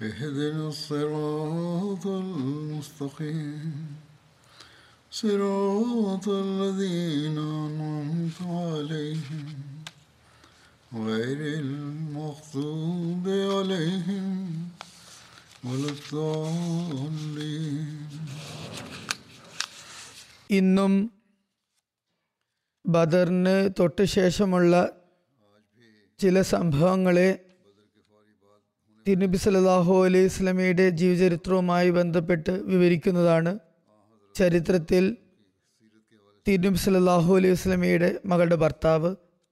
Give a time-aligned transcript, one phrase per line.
[0.00, 3.72] اهدنا الصراط المستقيم
[5.12, 9.46] صراط الذين أنعمت عليهم
[10.92, 14.28] غير المغضوب عليهم
[15.64, 17.88] ولا الضالين
[20.50, 20.92] ഇന്നും
[22.84, 24.74] ബദറിന് തൊട്ട് ശേഷമുള്ള
[26.20, 27.28] ചില സംഭവങ്ങളെ
[29.07, 33.51] തിരുനബി സല്ലല്ലാഹു അലൈഹി സ്വലമയുടെ ജീവചരിത്രവുമായി ബന്ധപ്പെട്ട് വിവരിക്കുന്നതാണ്.
[34.35, 35.03] ചരിത്രത്തിൽ
[36.45, 39.11] തിരുനബി സല്ലല്ലാഹു അലൈഹി സ്വലമയുടെ മകളുടെ ഭർത്താവ്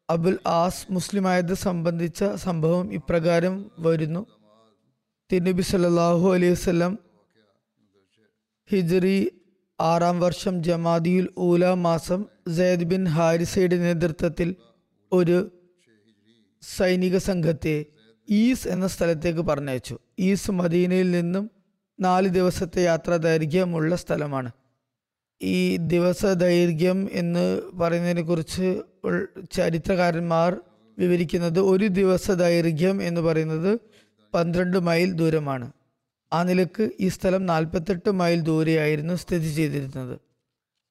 [0.10, 3.56] അബുൽ ആസ് മുസ്ലിമായത് സംബന്ധിച്ച സംഭവം ഇപ്രകാരം
[3.88, 4.24] വരുന്നു.
[5.30, 6.94] തിരുനബി സല്ലല്ലാഹു അലൈഹി വസല്ലം
[8.70, 9.18] ഹിജറി
[9.80, 12.22] ആറാം വർഷം ജമാദിയുൽ ഊല മാസം
[12.60, 14.56] സെയ്ദ് ബിൻ ഹാരിസയുടെ നേതൃത്വത്തിൽ
[15.12, 15.38] ഒരു
[16.64, 17.78] സൈനിക സംഘത്തെ
[18.30, 20.00] ഈസ് എന്ന സ്ഥലത്തേക്ക് പറഞ്ഞയച്ചു.
[20.20, 21.52] ഈസ് മദീനയിൽ നിന്നും
[22.00, 24.52] നാല് ദിവസത്തെ യാത്ര ദൈർഘ്യമുള്ള സ്ഥലമാണ്.
[25.42, 28.82] ഈ ദിവസ ദൈർഘ്യം എന്ന് പറയുന്നതിനെ കുറിച്ച്
[29.52, 30.58] ചരിത്രകാരന്മാർ
[31.00, 33.80] വിവരിക്കുന്നത് ഒരു ദിവസ ദൈർഘ്യം എന്ന് പറയുന്നത്
[34.34, 35.72] പന്ത്രണ്ട് മൈൽ ദൂരമാണ്.
[36.34, 40.20] ആ നിലയ്ക്ക് ഈ സ്ഥലം നാൽപ്പത്തെട്ട് മൈൽ ദൂരെയായിരുന്നു സ്ഥിതി ചെയ്തിരുന്നത്.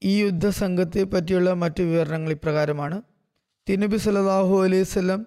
[0.03, 3.03] ഈ യുദ്ധസംഘത്തെ പറ്റിയുള്ള മറ്റു വിവരണങ്ങൾ ഇപ്രകാരമാണ്.
[3.69, 5.27] തിനുബി സലാഹു അലൈഹി വസല്ലം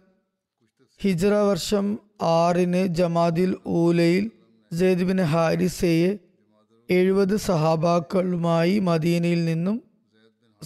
[1.02, 4.32] ഹിജ്റ വർഷം ആറിന് ജമാദിൽ ഊലയിൽ
[4.80, 6.20] സെയ്ദ് ബിൻ ഹാരിസയെ
[6.90, 9.84] എഴുപത് സഹാബാക്കളുമായി മദീനയിൽ നിന്നും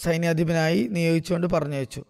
[0.04, 2.04] സൈന്യാധിപനായി നിയോഗിച്ചുകൊണ്ട് പറഞ്ഞയച്ചു.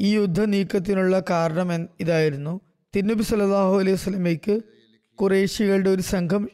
[0.00, 2.60] ഈ യുദ്ധ നീക്കത്തിനുള്ള കാരണം ഇതായിരുന്നു.
[2.96, 4.60] തിന്നബി സല്ലല്ലാഹു അലൈഹി വസല്ലമയ്ക്ക്
[5.14, 6.48] കുറേശികളുടെ ഒരു സംഘം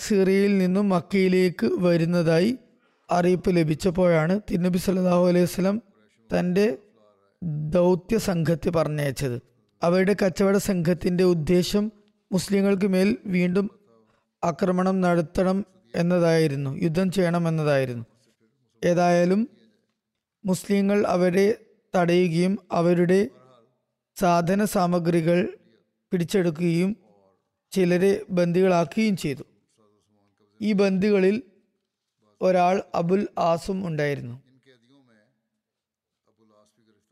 [0.00, 2.58] സിറിയയിൽ നിന്നും മക്കയിലേക്ക് വരുന്നതായി
[3.10, 5.82] അറിയിപ്പ് ലഭിച്ചപ്പോഴാണ് തിന്നബി സല്ലല്ലാഹു അലൈഹി വസല്ലം
[6.38, 6.78] തന്റെ
[7.74, 9.55] ദൗത്യ സംഘത്തെ പറഞ്ഞയച്ചത്.
[9.82, 11.92] അവരുടെ കച്ചവട സംഘത്തിന്റെ ഉദ്ദേശം
[12.32, 13.70] മുസ്ലിങ്ങൾക്ക് മേൽ വീണ്ടും
[14.44, 15.64] ആക്രമണം നടത്തണം
[15.94, 18.04] എന്നതായിരുന്നു യുദ്ധം ചെയ്യണം എന്നതായിരുന്നു.
[18.84, 19.48] ഏതായാലും
[20.44, 21.64] മുസ്ലിങ്ങൾ അവരെ
[21.96, 23.28] തടയുകയും അവരുടെ
[24.16, 25.56] സാധന സാമഗ്രികൾ
[26.12, 26.96] പിടിച്ചെടുക്കുകയും
[27.72, 29.42] ചിലരെ ബന്ദികളാക്കുകയും ചെയ്തു.
[30.62, 31.42] ഈ ബന്ദികളിൽ
[32.42, 34.42] ഒരാൾ അബുൽ ആസും ഉണ്ടായിരുന്നു.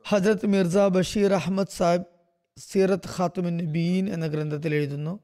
[0.06, 2.13] ഹജരത് മിർസ ബഷീർ അഹമ്മദ് സാഹിബ്
[2.56, 5.20] സീറത്ത് ഖാത്തുമിൻ ബീൻ എന്ന ഗ്രന്ഥത്തിൽ എഴുതുന്നു.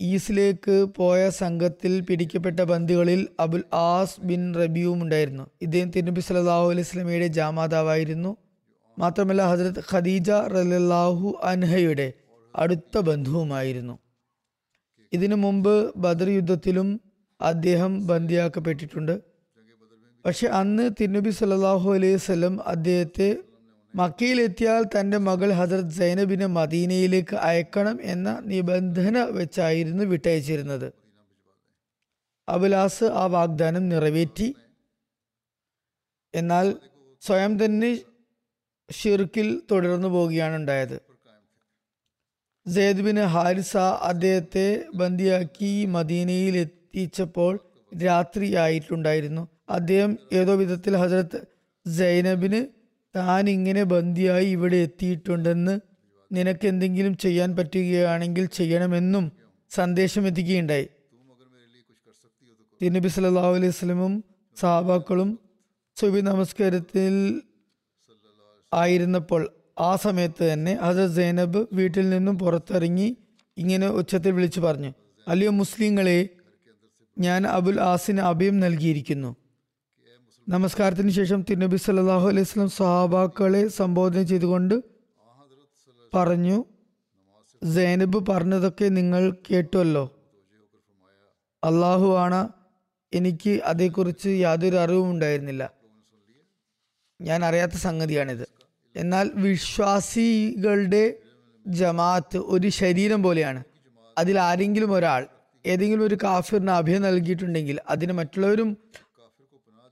[0.00, 5.46] ഈസിലേക്ക് പോയ സംഘത്തിൽ പിടിക്കപ്പെട്ട ബന്ദികളിൽ അബുൽ ആസ് ബിൻ റബിയും ഉണ്ടായിരുന്നു.
[5.62, 8.36] ഇദ്ദേഹം തിരുനബി സല്ലല്ലാഹു അലൈഹി സ്വലമിയുടെ ജാമാതാവായിരുന്നു.
[8.98, 12.12] മാത്രമല്ല ഹജരത് ഖദീജ റലാഹു അൻഹയുടെ
[12.56, 13.98] അടുത്ത ബന്ധുവുമായിരുന്നു.
[15.12, 17.00] ഇതിനു മുമ്പ് ബദർ യുദ്ധത്തിലും
[17.42, 19.20] അദ്ദേഹം ബന്ദിയാക്കപ്പെട്ടിട്ടുണ്ട്
[20.26, 23.36] പക്ഷെ അന്ന് തിരുനബി സല്ലല്ലാഹു അലൈഹി സ്വലം അദ്ദേഹത്തെ
[23.94, 30.92] മക്കയിലെത്തിയാൽ തന്റെ മകൾ ഹസരത് സൈനബിനെ മദീനയിലേക്ക് അയക്കണം എന്ന നിബന്ധന വെച്ചായിരുന്നു വിട്ടയച്ചിരുന്നത്.
[32.48, 34.54] അബുലാസ് ആ വാഗ്ദാനം നിറവേറ്റി.
[36.34, 36.76] എന്നാൽ
[37.20, 37.98] സ്വയം തന്നെ
[38.90, 41.00] ഷിർക്കിൽ തുടർന്നു പോവുകയാണ് ഉണ്ടായത്.
[42.68, 47.58] സെയ്ദ് ബിൻ ഹാരിസ അദ്ദേഹത്തെ ബന്ദിയാക്കി മദീനയിൽ എത്തിച്ചപ്പോൾ
[48.04, 49.48] രാത്രിയായിട്ടുണ്ടായിരുന്നു.
[49.68, 51.40] അദ്ദേഹം ഏതോ വിധത്തിൽ ഹസരത്ത്
[51.98, 52.73] സൈനബിന്
[53.14, 55.80] താൻ ഇങ്ങനെ ബന്ദിയായി ഇവിടെ എത്തിയിട്ടുണ്ടെന്ന്
[56.32, 59.32] നിനക്ക് എന്തെങ്കിലും ചെയ്യാൻ പറ്റുകയാണെങ്കിൽ ചെയ്യണമെന്നും
[59.70, 60.86] സന്ദേശം എത്തിക്കുകയുണ്ടായി.
[62.80, 64.24] തിരുനബി സല്ലല്ലാഹു അലൈഹി സ്വലമും
[64.58, 65.38] സഹാബാക്കളും
[65.98, 67.42] സുബി നമസ്കാരത്തിൽ
[68.74, 69.42] ആയിരുന്നപ്പോൾ
[69.78, 73.16] ആ സമയത്ത് തന്നെ ഹസരത് സൈനബ് വീട്ടിൽ നിന്നും പുറത്തിറങ്ങി
[73.58, 74.92] ഇങ്ങനെ ഉച്ചത്തിൽ വിളിച്ചു പറഞ്ഞു
[75.28, 76.28] അല്ലയോ മുസ്ലിങ്ങളെ
[77.18, 79.30] ഞാൻ അബുൽ ആസിന് അഭയം നൽകിയിരിക്കുന്നു.
[80.46, 84.74] നമസ്കാരത്തിന് ശേഷം തിരുനബി സല്ലാഹു അലൈഹി സ്വലം സഹാബാക്കളെ സംബോധന ചെയ്തുകൊണ്ട്
[86.12, 86.56] പറഞ്ഞു
[87.62, 90.02] സൈനബ് പറഞ്ഞതൊക്കെ നിങ്ങൾ കേട്ടുവല്ലോ.
[91.62, 92.40] അള്ളാഹു ആണ്
[93.12, 95.62] എനിക്ക് അതേക്കുറിച്ച് യാതൊരു അറിവും ഉണ്ടായിരുന്നില്ല.
[97.20, 98.46] ഞാൻ അറിയാത്ത സംഗതിയാണിത്.
[98.94, 101.04] എന്നാൽ വിശ്വാസികളുടെ
[101.66, 103.62] ജമാഅത്ത് ഒരു ശരീരം പോലെയാണ്.
[104.16, 105.22] അതിൽ ആരെങ്കിലും ഒരാൾ
[105.64, 108.70] ഏതെങ്കിലും ഒരു കാഫിറിന് അഭയം നൽകിയിട്ടുണ്ടെങ്കിൽ അതിന് മറ്റുള്ളവരും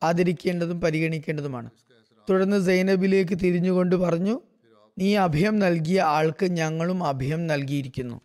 [0.02, 1.70] ആദരിക്കേണ്ടതും പരിഗണിക്കേണ്ടതുമാണ്.
[2.31, 4.40] തുടർന്ന് സൈനബിലേക്ക് തിരിഞ്ഞുകൊണ്ട് പറഞ്ഞു
[4.99, 8.20] നീ അഭയം നൽകിയ ആൾക്ക് ഞങ്ങളും അഭയം നൽകിയിരിക്കുന്നു.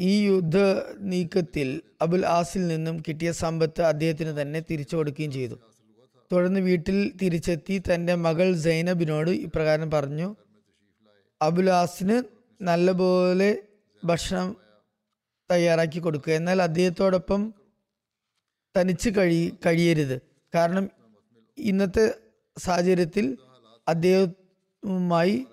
[0.00, 0.58] ഈ യുദ്ധ
[0.98, 5.60] നീക്കത്തിൽ അബുൽ ആസിൽ നിന്നും കിട്ടിയ സമ്പത്ത് അദ്ദേഹത്തിന് തന്നെ തിരിച്ചു കൊടുക്കുകയും ചെയ്തു.
[6.32, 10.36] തുടർന്ന് വീട്ടിൽ തിരിച്ചെത്തി തന്റെ മകൾ സൈനബിനോട് ഇപ്രകാരം പറഞ്ഞു
[11.42, 12.22] അബുൽ ആസിന്
[12.62, 13.58] നല്ലപോലെ
[14.04, 14.56] ഭക്ഷണം
[15.50, 16.32] തയ്യാറാക്കി കൊടുക്കുക.
[16.32, 17.54] എന്നാൽ അദ്ദേഹത്തോടൊപ്പം
[18.76, 20.20] തനിച്ച് കഴി കഴിയരുത്.
[20.54, 20.90] കാരണം
[21.58, 22.14] ഇന്നത്തെ
[22.58, 23.38] സാഹചര്യത്തിൽ
[23.88, 25.46] അദ്ദേഹവുമായി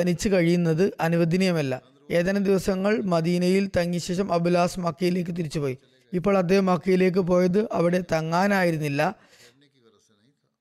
[0.00, 1.82] തനിച്ച് കഴിയുന്നത് അനുവദനീയമല്ല.
[2.10, 5.78] ഏതാനും ദിവസങ്ങൾ മദീനയിൽ തങ്ങിയ ശേഷം അബുലാസ് മക്കയിലേക്ക് തിരിച്ചുപോയി.
[6.12, 9.14] ഇപ്പോൾ അദ്ദേഹം മക്കയിലേക്ക് പോയത് അവിടെ തങ്ങാനായിരുന്നില്ല.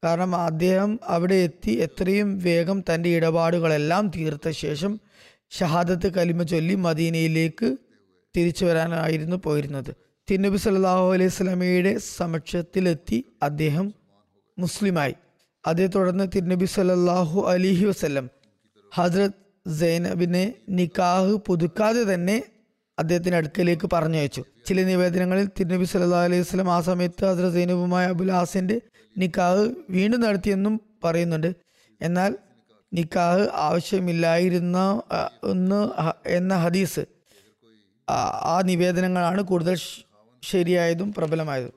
[0.04, 5.00] കാരണം അദ്ദേഹം അവിടെ എത്തി എത്രയും വേഗം തന്റെ ഇടപാടുകളെല്ലാം തീർത്ത ശേഷം
[5.50, 7.78] ഷഹാദത്ത് കലിമ ചൊല്ലി മദീനയിലേക്ക്
[8.38, 10.09] തിരിച്ചു വരാനായിരുന്നു പോയിരുന്നത്.
[10.30, 13.94] തിന്നബി സല്ലാഹു അലൈഹി സ്വലമയുടെ സമക്ഷത്തിലെത്തി അദ്ദേഹം
[14.58, 15.16] മുസ്ലിമായി.
[15.68, 18.30] അതേ തുടർന്ന് തിരുനബി സല്ലാഹു അലിഹി വസ്ലം
[18.92, 19.38] ഹജ്രത്
[19.80, 22.44] സൈനബിനെ നിക്കാഹ് പുതുക്കാതെ തന്നെ
[23.00, 24.44] അദ്ദേഹത്തിന്റെ അടുക്കലേക്ക് പറഞ്ഞയച്ചു.
[24.66, 28.82] ചില നിവേദനങ്ങളിൽ തിരുനബി സല്ലാ അലൈഹി വസ്ലം ആ സമയത്ത് ഹസ്രത് സൈനബുമായ അബുൽ ഹാസിന്റെ
[29.18, 31.56] നിക്കാഹ് വീണ്ടും നടത്തിയെന്നും പറയുന്നുണ്ട്.
[32.02, 32.38] എന്നാൽ
[32.94, 34.78] നിക്കാഹ് ആവശ്യമില്ലായിരുന്ന
[35.44, 35.82] ഒന്ന്
[36.28, 37.06] എന്ന ഹദീസ്
[38.52, 39.80] ആ നിവേദനങ്ങളാണ് കൂടുതൽ
[40.44, 41.74] ശരിയായതും പ്രബലമായതും.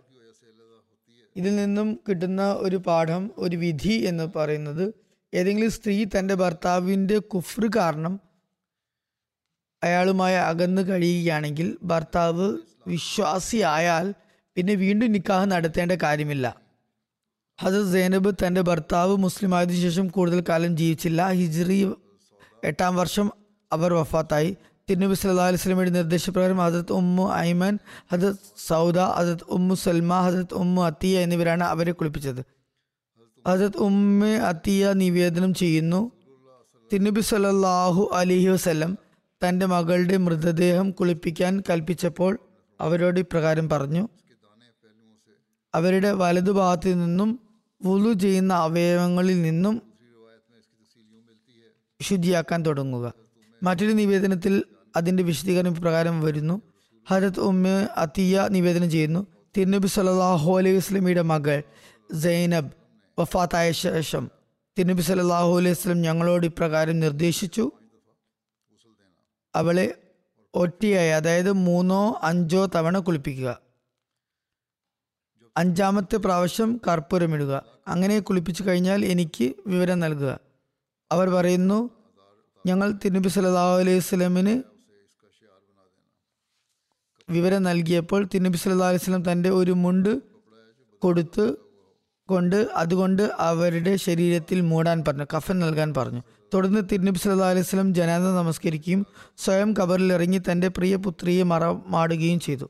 [1.36, 4.94] ഇതിൽ നിന്നും കിട്ടുന്ന ഒരു പാഠം ഒരു വിധി എന്ന് പറയുന്നത്
[5.34, 8.20] ഏതെങ്കിലും സ്ത്രീ തന്റെ ഭർത്താവിന്റെ കുഫ്ര് കാരണം
[9.82, 14.14] അയാളുമായി അകന്ന് കഴിയുകയാണെങ്കിൽ ഭർത്താവ് വിശ്വാസിയായാൽ
[14.56, 16.56] പിന്നെ വീണ്ടും നിക്കാഹ് നടത്തേണ്ട കാര്യമില്ല.
[17.60, 21.30] ഹജർ സൈനബ് തന്റെ ഭർത്താവ് മുസ്ലിം ആയതിനു ശേഷം കൂടുതൽ കാലം ജീവിച്ചില്ല.
[21.30, 21.92] ഹിജ്രി
[22.64, 23.30] എട്ടാം വർഷം
[23.72, 24.56] അവർ വഫാത്തായി.
[24.92, 27.78] തിരുനബി സല്ലാ അലൈഹി സ്വലമയുടെ നിർദ്ദേശപ്രകാരം ഹജരത് ഉമ്മു ഐമൻ
[28.12, 32.42] ഹജരത് സൗദ ഹജരത് ഉമ്മു സൽമ ഹജരത് ഉമ്മു അത്തിയ എന്നിവരാണ് അവരെ കുളിപ്പിച്ചത്.
[33.46, 36.00] ഹജരത് ഉമ്മ അത്തിയ നിവേദനം ചെയ്യുന്നു.
[36.92, 38.98] തിരുനബി സല്ലല്ലാഹു അലിഹി വസ്ലം
[39.42, 42.38] തന്റെ മകളുടെ മൃതദേഹം കുളിപ്പിക്കാൻ കൽപ്പിച്ചപ്പോൾ
[42.80, 44.08] അവരോട് ഇപ്രകാരം പറഞ്ഞു
[45.74, 47.40] അവരുടെ വലതുഭാഗത്തു നിന്നും
[47.84, 49.82] വുളു ചെയ്യുന്ന അവയവങ്ങളിൽ നിന്നും
[52.02, 53.12] ശുചിയാക്കാൻ തുടങ്ങുക.
[53.62, 54.64] മറ്റൊരു നിവേദനത്തിൽ
[54.96, 56.62] അതിന്റെ വിശദീകരണം പ്രകാരം വരുന്നു.
[57.08, 59.26] ഹജത് ഉമ്മ അതിയ നിവേദനം ചെയ്യുന്നു.
[59.56, 61.62] തിരുനബി സല്ലാഹു അലൈഹി വസ്ലമിയുടെ മകൾ
[62.20, 62.70] സൈനബ്
[63.20, 64.30] വഫാത്തായ ശേഷം
[64.78, 67.70] തിരുനബി സല്ലാഹു അലൈഹി വസ്ലം ഞങ്ങളോട് ഇപ്രകാരം നിർദ്ദേശിച്ചു.
[69.54, 69.94] അവളെ
[70.54, 73.60] ഒറ്റയായി അതായത് മൂന്നോ അഞ്ചോ തവണ കുളിപ്പിക്കുക.
[75.56, 77.64] അഞ്ചാമത്തെ പ്രാവശ്യം കർപ്പൂരമിടുക.
[77.88, 80.40] അങ്ങനെ കുളിപ്പിച്ചു കഴിഞ്ഞാൽ എനിക്ക് വിവരം നൽകുക.
[81.12, 81.90] അവർ പറയുന്നു
[82.66, 84.71] ഞങ്ങൾ തിരുനബി സല്ലാഹു അലൈഹി വസല്ലമിന്
[87.32, 90.12] വിവരം നൽകിയപ്പോൾ തിരുനബി സല്ലാ അലൈഹി വസല്ലം തന്റെ ഒരു മുണ്ട്
[91.02, 91.46] കൊടുത്ത്
[92.28, 96.22] കൊണ്ട് അതുകൊണ്ട് അവരുടെ ശരീരത്തിൽ മൂടാൻ പറഞ്ഞു കഫൻ നൽകാൻ പറഞ്ഞു.
[96.54, 99.06] തുടർന്ന് തിരുനബി സല്ലാ അലൈഹി വസല്ലം ജനാദ നമസ്കരിക്കുകയും
[99.38, 102.66] സ്വയം കബറിൽ ഇറങ്ങി തന്റെ പ്രിയ പുത്രിയെ മറമാടുകയും ചെയ്തു.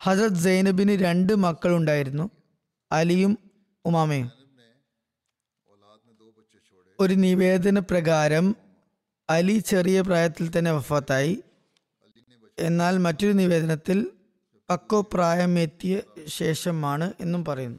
[0.00, 2.26] ഹസരത് സൈനബിന് രണ്ട് മക്കളുണ്ടായിരുന്നു
[2.92, 3.32] അലിയും
[3.84, 4.28] ഉമാമയും.
[6.98, 8.46] ഒരു നിവേദന പ്രകാരം
[9.30, 11.34] അലി ചെറിയ പ്രായത്തിൽ തന്നെ വഫാത്തായി.
[12.58, 14.06] എന്നാൽ മറ്റൊരു നിവേദനത്തിൽ
[14.70, 17.78] പക്കോ പ്രായമെത്തിയ ശേഷമാണ് എന്നും പറയുന്നു.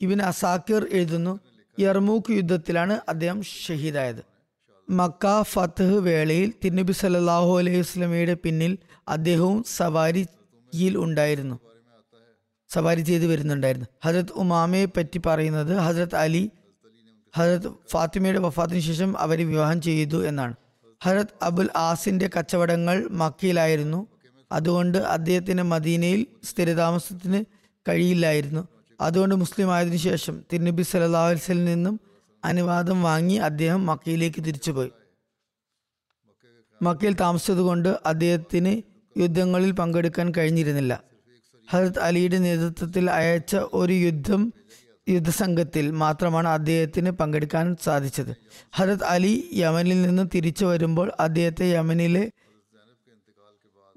[0.00, 1.40] ഇബിൻ അസാക്കിർ എഴുതുന്നു
[1.80, 4.22] യർമൂക്ക് യുദ്ധത്തിലാണ് അദ്ദേഹം ഷഹീദായത്.
[4.90, 11.60] മക്ക ഫത്തഹ് വേളയിൽ തിരുനബി സല്ലാഹു അലൈഹി വസ്ലമയുടെ പിന്നിൽ അദ്ദേഹവും സവാരിയിൽ ഉണ്ടായിരുന്നു.
[12.68, 13.86] സവാരി ചെയ്ത് വരുന്നുണ്ടായിരുന്നു.
[14.04, 16.50] ഹജരത് ഉമാമയെ പറ്റി പറയുന്നത് ഹജരത് അലി
[17.36, 20.54] ഹജരത് ഫാത്തിമയുടെ വഫാത്തിന് ശേഷം അവരെ വിവാഹം ചെയ്തു എന്നാണ്.
[21.02, 24.06] ഹജരത് അബുൽ ആസിന്റെ കച്ചവടങ്ങൾ മക്കയിലായിരുന്നു.
[24.52, 27.44] അതുകൊണ്ട് അദ്ദേഹത്തിന് മദീനയിൽ സ്ഥിരതാമസത്തിന്
[27.88, 28.68] കഴിയില്ലായിരുന്നു.
[29.00, 32.00] അതുകൊണ്ട് മുസ്ലിം ആയതിനു ശേഷം തിരുനബി വസല്ലം നിന്നും
[32.44, 34.90] അനുവാദം വാങ്ങി അദ്ദേഹം മക്കയിലേക്ക് തിരിച്ചുപോയി.
[36.82, 38.82] മക്കയിൽ താമസിച്ചതുകൊണ്ട് അദ്ദേഹത്തിന്
[39.20, 41.02] യുദ്ധങ്ങളിൽ പങ്കെടുക്കാൻ കഴിഞ്ഞിരുന്നില്ല.
[41.70, 44.52] ഹരത് അലിയുടെ നേതൃത്വത്തിൽ അയച്ച ഒരു യുദ്ധം
[45.08, 48.36] യുദ്ധസംഘത്തിൽ മാത്രമാണ് അദ്ദേഹത്തിന് പങ്കെടുക്കാൻ സാധിച്ചത്.
[48.72, 52.32] ഹരത് അലി യമനിൽ നിന്ന് തിരിച്ചു വരുമ്പോൾ അദ്ദേഹത്തെ യമനിലെ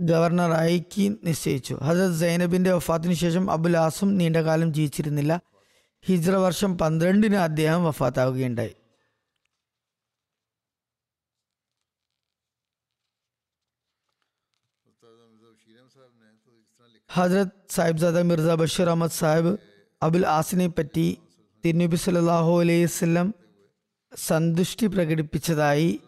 [0.02, 1.74] ഗവർണറായി കി നിശ്ചയിച്ചു.
[1.74, 5.42] ഹസരത് സൈനബിന്റെ വഫാത്തിന് ശേഷം അബുൽ ആസും നീണ്ടകാലം ജീവിച്ചിരുന്നില്ല.
[6.06, 8.76] ഹിജ്ര വർഷം പന്ത്രണ്ടിന് അദ്ദേഹം വഫാത്താവുകയുണ്ടായി.
[17.12, 19.58] ഹജ്രത് സാഹിബ്സാദ മിർസ ബഷീർ അഹമ്മദ് സാഹിബ്
[20.02, 21.18] അബുൽ ആസിനെ പറ്റി
[21.66, 23.34] തിരുനബി സല്ലല്ലാഹു അലൈവല്ലം
[24.16, 26.00] സന്തുഷ്ടി പ്രകടിപ്പിച്ചതായി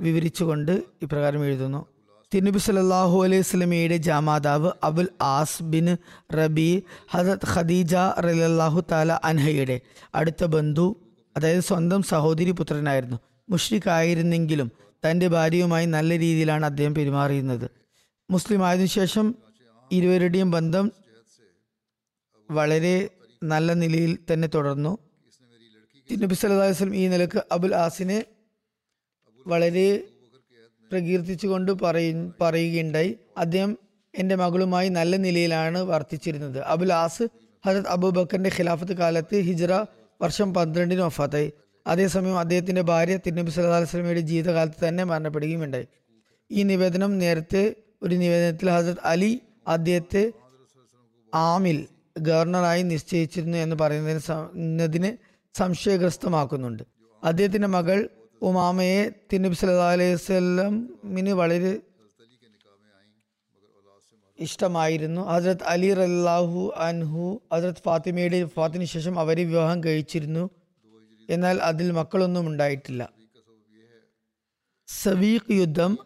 [0.00, 1.86] വിവരിച്ചുകൊണ്ട് ഇപ്രകാരം എഴുതുന്നു.
[2.34, 5.96] തിരുനബി സല്ലല്ലാഹു അലൈഹി വസല്ലമയുടെ ജാമാതാവ് Abul as bin
[6.34, 7.94] Rabi Hazrat Khadija
[8.26, 9.80] റലാഹു താല അൻഹയുടെ
[10.14, 10.96] അടുത്ത ബന്ധു
[11.36, 13.18] അതായത് സ്വന്തം സഹോദരി പുത്രനായിരുന്നു.
[13.50, 14.70] മുഷ്രിഖ് ആയിരുന്നെങ്കിലും
[15.06, 17.70] തന്റെ ഭാര്യയുമായി നല്ല രീതിയിലാണ് അദ്ദേഹം പെരുമാറിയിരുന്നത്.
[18.30, 19.34] മുസ്ലിം ആയതിനു ശേഷം
[19.92, 20.92] ഇരുവരുടെയും ബന്ധം
[22.50, 23.08] വളരെ
[23.42, 24.98] നല്ല നിലയിൽ തന്നെ തുടർന്നു.
[26.22, 28.24] നബി സല്ലാസ്ലം ഈ നിലയ്ക്ക് അബുൽ ആസിനെ
[29.46, 30.08] വളരെ
[30.92, 33.18] പ്രകീർത്തിച്ചുകൊണ്ട് പറയ പറയുകയുണ്ടായി.
[33.38, 33.78] അദ്ദേഹം
[34.18, 36.58] എന്റെ മകളുമായി നല്ല നിലയിലാണ് വർത്തിച്ചിരുന്നത്.
[36.58, 37.28] അബുൽ ആസ്
[37.66, 39.72] ഹജത് അബൂബക്കറിന്റെ ഖിലാഫത്ത് കാലത്ത് ഹിജ്റ
[40.22, 41.52] വർഷം പന്ത്രണ്ടിന് ഒഫാത്തായി
[41.86, 45.86] അതേസമയം അദ്ദേഹത്തിന്റെ ഭാര്യ തിരുനബി സല്ലാ വസ്ലമയുടെ ജീവിതകാലത്ത് തന്നെ മരണപ്പെടുകയും ഉണ്ടായി
[46.52, 50.32] ഈ നിവേദനം നേരത്തെ ഒരു നിവേദനത്തിൽ ഹസരത് അലി അദ്ദേഹത്തെ
[51.34, 51.86] ആമിൽ
[52.18, 55.16] ഗവർണറായി നിശ്ചയിച്ചിരുന്നു എന്ന് പറയുന്നതിന്
[55.58, 56.82] സംശയഗ്രസ്തമാക്കുന്നുണ്ട്.
[57.24, 58.08] അദ്ദേഹത്തിന്റെ മകൾ
[58.42, 61.80] ഉമാമയെ തിന്നബി സല്ലാ അലൈഹി സ്വലമിന് വളരെ
[64.38, 65.20] ഇഷ്ടമായിരുന്നു.
[65.20, 70.50] ഹജ്രത് അലി റല്ലാഹു അൻഹു ഹജ്രത് ഫാത്തിമയുടെ ഫാത്തിന് ശേഷം അവരെ വിവാഹം കഴിച്ചിരുന്നു.
[71.30, 73.12] എന്നാൽ അതിൽ മക്കളൊന്നും ഉണ്ടായിട്ടില്ല.
[74.86, 75.98] സവീഖ് യുദ്ധം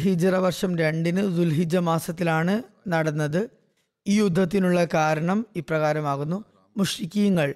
[0.00, 3.61] ഹിജറ വർഷം രണ്ടിന് ദുൽഹിജ മാസത്തിലാണ് നടന്നത്.
[4.06, 6.44] ഈ യുദ്ധത്തിനുള്ള കാരണം ഇപ്രകാരമാകുന്നു.
[6.76, 7.54] മുഷിക്കീങ്ങൾ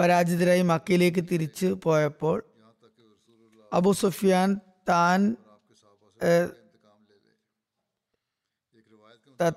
[0.00, 2.42] പരാജിതരായി മക്കയിലേക്ക് തിരിച്ചു പോയപ്പോൾ
[3.72, 5.36] അബു സുഫിയാൻ താൻ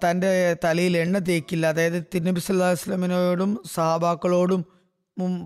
[0.05, 1.65] തന്റെ തലയിൽ എണ്ണ തേക്കില്ല.
[1.67, 4.65] അതായത് തിരുനബി വസല്ലമയോടും സഹാബാക്കളോടും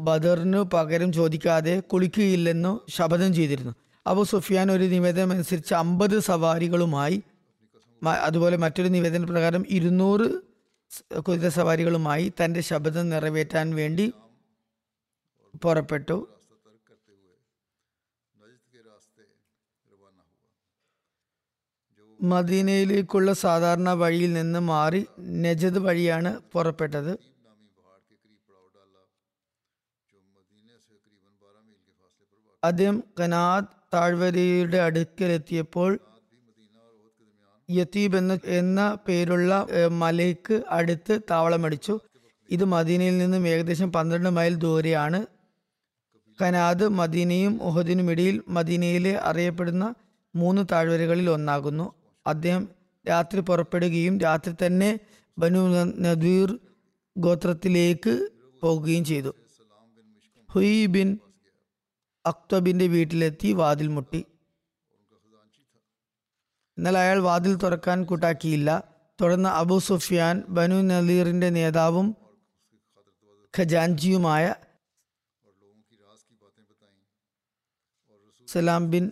[0.04, 3.74] ബദറിന് പകരം ചോദിക്കാതെ കുളിക്കുകയില്ലെന്നു ശപഥം ചെയ്തിരുന്നു.
[4.08, 7.24] അബു സുഫിയാൻ ഒരു നിവേദനം അനുസരിച്ച് അമ്പത് സവാരികളുമായി
[8.08, 10.41] അതുപോലെ മറ്റൊരു നിവേദന പ്രകാരം ഇരുന്നൂറ്
[10.89, 14.13] സ് കുതിര സവാരികളുമായി തന്റെ ശബ്ദം നിറവേറ്റാൻ വേണ്ടി
[15.62, 16.27] പുറപ്പെട്ടു.
[22.22, 27.20] മദീനയിലേക്കുള്ള സാധാരണ വഴിയിൽ നിന്ന് മാറി നജദ് വഴിയാണ് പുറപ്പെട്ടത്.
[32.63, 36.00] അദ്ദേഹം കനാദ് താഴ്വരയുടെ അടുക്കലെത്തിയപ്പോൾ
[37.70, 39.68] യത്തീബ് എന്ന എന്ന പേരുള്ള
[40.02, 42.00] മലയ്ക്ക് അടുത്ത് താവളമടിച്ചു.
[42.50, 45.26] ഇത് മദീനയിൽ നിന്നും ഏകദേശം പന്ത്രണ്ട് മൈൽ ദൂരെയാണ്.
[46.42, 49.94] കനാദ് മദീനയും ഉഹദിനും ഇടയിൽ മദീനയിലെ അറിയപ്പെടുന്ന
[50.36, 51.94] മൂന്ന് താഴ്വരകളിൽ ഒന്നാകുന്നു.
[52.28, 52.68] അദ്ദേഹം
[53.10, 55.00] രാത്രി പുറപ്പെടുകയും രാത്രി തന്നെ
[55.38, 55.62] ബനു
[56.06, 56.60] നദീർ
[57.18, 58.30] ഗോത്രത്തിലേക്ക്
[58.62, 59.32] പോകുകയും ചെയ്തു.
[60.52, 61.10] ഹുയ് ബിൻ
[62.26, 64.26] അക്തബിന്റെ വീട്ടിലെത്തി വാതിൽ മുട്ടി.
[66.79, 68.83] എന്നാൽ അയാൾ വാതിൽ തുറക്കാൻ കൂട്ടാക്കിയില്ല.
[69.21, 72.15] തുടർന്ന് അബു സുഫിയാൻ ബനു നദീറിന്റെ നേതാവും
[73.57, 74.55] ഖജാൻജിയുമായ
[78.48, 79.12] സലാം ബിൻ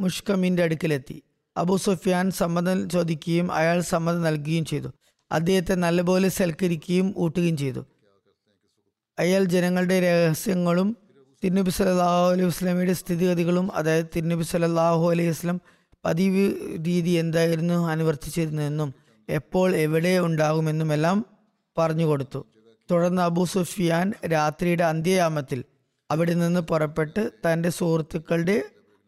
[0.00, 1.22] മുഷ്കമിന്റെ അടുക്കലെത്തി.
[1.56, 4.88] അബു സുഫിയാൻ സമ്മതം ചോദിക്കുകയും അയാൾ സമ്മതം നൽകുകയും ചെയ്തു.
[5.32, 7.86] അദ്ദേഹത്തെ നല്ലപോലെ സൽക്കരിക്കുകയും ഊട്ടുകയും ചെയ്തു.
[9.18, 10.96] അയാൾ ജനങ്ങളുടെ രഹസ്യങ്ങളും
[11.44, 15.60] തിരുനബി സല്ലല്ലാഹു അലൈഹി വസ്ലമിയുടെ സ്ഥിതിഗതികളും അതായത് തിരുനബി സല്ലല്ലാഹു അലൈഹി വസ്ലം
[16.04, 16.44] പതിവ്
[16.86, 18.94] രീതി എന്തായിരുന്നു അനുവർത്തിച്ചിരുന്നതെന്നും
[19.28, 21.26] എപ്പോൾ എവിടെ ഉണ്ടാകുമെന്നും എല്ലാം
[21.78, 22.46] പറഞ്ഞു കൊടുത്തു.
[22.90, 25.64] തുടർന്ന് അബൂ സുഫിയാൻ രാത്രിയുടെ അന്ത്യയാമത്തിൽ
[26.10, 28.62] അവിടെ നിന്ന് പുറപ്പെട്ട് തന്റെ സുഹൃത്തുക്കളുടെ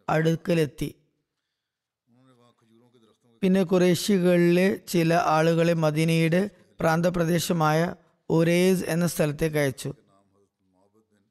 [0.08, 0.94] അടുക്കലെത്തി.
[3.42, 7.94] പിന്നെ കുറേശികളിലെ ചില ആളുകളെ മദീനയുടെ പ്രാന്തപ്രദേശമായ
[8.30, 9.94] ഉരേസ് എന്ന സ്ഥലത്തേക്ക് അയച്ചു.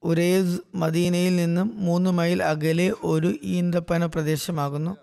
[0.04, 4.98] ഉരേസ് മദീനയിൽ നിന്നും മൂന്ന് മൈൽ അകലെ ഒരു ഈന്തപ്പന പ്രദേശമാകുന്നു.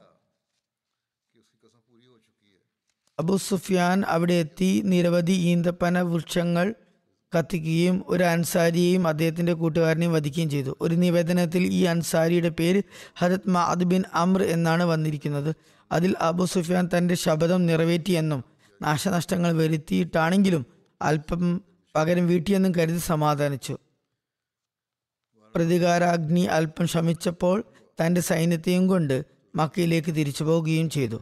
[3.19, 6.75] അബു സുഫിയാൻ അവിടെ എത്തി നിരവധി ഈന്തപ്പന വൃക്ഷങ്ങൾ
[7.33, 10.77] കത്തിക്കുകയും ഒരു അൻസാരിയെയും അദ്ദേഹത്തിന്റെ കൂട്ടുകാരനെയും വധിക്കുകയും ചെയ്തു.
[10.81, 12.83] ഒരു നിവേദനത്തിൽ ഈ അൻസാരിയുടെ പേര്
[13.17, 15.55] ഹരത് മഅദ് ബിൻ അമർ എന്നാണ് വന്നിരിക്കുന്നത്.
[15.93, 18.45] അതിൽ അബു സുഫിയാൻ തന്റെ ശബദം നിറവേറ്റിയെന്നും
[18.83, 20.67] നാശനഷ്ടങ്ങൾ വരുത്തിയിട്ടാണെങ്കിലും
[21.03, 21.63] അല്പം
[21.95, 23.75] പകരം വീട്ടിയെന്നും കരുതി സമാധാനിച്ചു.
[25.55, 27.65] പ്രതികാരാഗ്നി അല്പം ശമിച്ചപ്പോൾ
[27.99, 31.19] തന്റെ സൈന്യത്തെയും കൊണ്ട് മക്കയിലേക്ക് തിരിച്ചു പോവുകയും ചെയ്തു.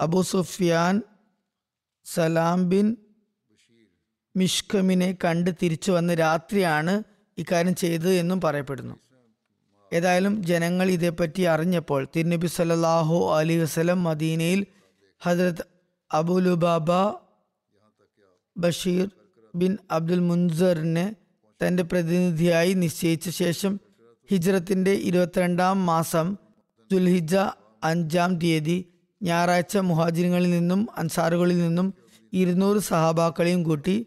[0.00, 1.02] അബു സുഫിയാൻ
[2.06, 2.96] സലാം ബിൻ
[4.36, 7.02] മിഷ്കമിനെ കണ്ട് തിരിച്ചു വന്ന് രാത്രിയാണ്
[7.38, 8.94] ഇക്കാര്യം ചെയ്തത് എന്നും പറയപ്പെടുന്നു.
[9.92, 14.66] ഏതായാലും ജനങ്ങൾ ഇതേപ്പറ്റി അറിഞ്ഞപ്പോൾ തിരുനബി സല്ലല്ലാഹു അലി വസ്ലം മദീനയിൽ
[15.22, 15.64] ഹജരത്
[16.10, 16.90] Abu Lubaba
[18.56, 19.08] Bashir
[19.54, 21.06] bin Abdul മുൻസറിനെ
[21.60, 23.72] തന്റെ പ്രതിനിധിയായി നിശ്ചയിച്ച ശേഷം
[24.30, 26.26] ഹിജ്റത്തിന്റെ ഇരുപത്തിരണ്ടാം മാസം
[26.90, 27.34] ദുൽഹിജ
[27.82, 28.78] അഞ്ചാം തീയതി
[29.22, 31.94] ഞായറാഴ്ച മുഹാജിനുകളിൽ നിന്നും അൻസാറുകളിൽ നിന്നും
[32.32, 34.06] ഇരുന്നൂറ് സഹാബാക്കളെയും കൂട്ടി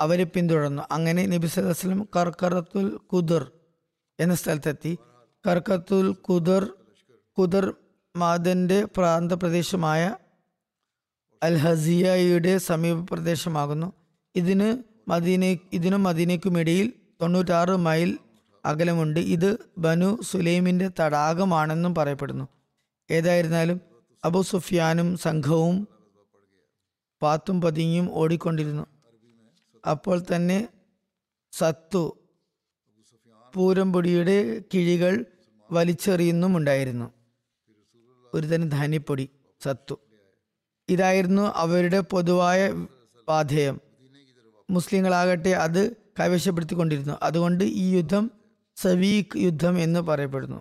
[0.00, 0.82] അവരെ പിന്തുടർന്നു.
[0.90, 3.50] അങ്ങനെ നബി വസല്ലം കർക്കറത്തുൽ കുദർ
[4.20, 4.98] എന്ന സ്ഥലത്തെത്തി.
[5.46, 6.72] കർക്കത്തുൽ കുദർ
[7.38, 7.74] കുദർ
[8.16, 10.16] മാദന്റെ പ്രാന്തപ്രദേശമായ
[11.42, 13.92] അൽ ഹസിയയുടെ സമീപ പ്രദേശമാകുന്നു
[14.36, 16.92] ഇതിന് മദീന ഇതിനും മദീനയ്ക്കുമിടയിൽ
[17.22, 18.18] തൊണ്ണൂറ്റാറ് മൈൽ
[18.64, 19.20] അകലമുണ്ട്.
[19.20, 22.48] ഇത് ബനു സുലൈമിന്റെ തടാകമാണെന്നും പറയപ്പെടുന്നു.
[23.10, 23.95] ഏതായിരുന്നാലും
[24.26, 25.76] അബു സുഫിയാനും സംഘവും
[27.22, 28.84] പാത്തും പതിങ്ങിയും ഓടിക്കൊണ്ടിരുന്നു.
[29.84, 30.58] അപ്പോൾ തന്നെ
[31.52, 32.02] സത്തു
[33.54, 34.36] പൂരംപൊടിയുടെ
[34.74, 35.14] കിഴികൾ
[35.70, 37.06] വലിച്ചെറിയുന്നുമുണ്ടായിരുന്നു.
[38.34, 39.26] ഒരു തന്നെ ധാന്യപ്പൊടി
[39.60, 39.96] സത്തു.
[40.88, 42.60] ഇതായിരുന്നു അവരുടെ പൊതുവായ
[43.28, 43.76] പാധേയം
[44.70, 45.82] മുസ്ലിങ്ങളാകട്ടെ അത്
[46.20, 47.14] കൈവശപ്പെടുത്തിക്കൊണ്ടിരുന്നു.
[47.22, 48.24] അതുകൊണ്ട് ഈ യുദ്ധം
[48.76, 50.58] സവീഖ് യുദ്ധം എന്ന് പറയപ്പെടുന്നു.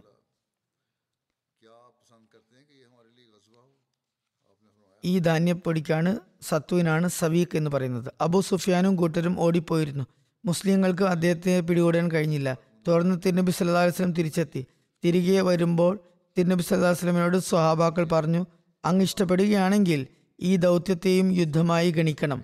[5.06, 8.14] ഈ ധാന്യപ്പൊടിക്കാണ് സത്തുവിനാണ് സവീഖ് എന്ന് പറയുന്നത്.
[8.22, 10.04] അബു സുഫിയാനും കൂട്ടരും ഓടിപ്പോയിരുന്നു.
[10.46, 12.58] മുസ്ലിങ്ങൾക്ക് അദ്ദേഹത്തെ പിടികൂടാൻ കഴിഞ്ഞില്ല.
[12.88, 14.66] തുടർന്ന് തിരുനബി സല്ലാ വസ്ലം തിരിച്ചെത്തി.
[15.04, 16.00] തിരികെ വരുമ്പോൾ
[16.38, 18.46] തിരുനബി സല്ലാ വസ്ലമിനോട് സ്വഹാബാക്കൾ പറഞ്ഞു
[18.86, 20.08] അങ്ങ് ഇഷ്ടപ്പെടുകയാണെങ്കിൽ
[20.40, 22.44] ഈ ദൗത്യത്തെയും യുദ്ധമായി ഗണിക്കണം.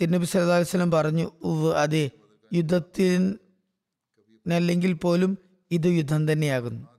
[0.00, 2.10] തിരുനബി സല്ലാ വസ്ലം പറഞ്ഞു ഉവ് അതെ.
[2.52, 5.38] യുദ്ധത്തിനല്ലെങ്കിൽ പോലും
[5.70, 6.91] ഇത് യുദ്ധം തന്നെയാകുന്നു.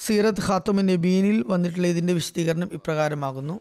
[0.00, 3.60] സീറത്ത് ഖാത്തുമ നബീനിൽ വന്നിട്ടുള്ള ഇതിന്റെ വിശദീകരണം ഇപ്രകാരമാകുന്നു.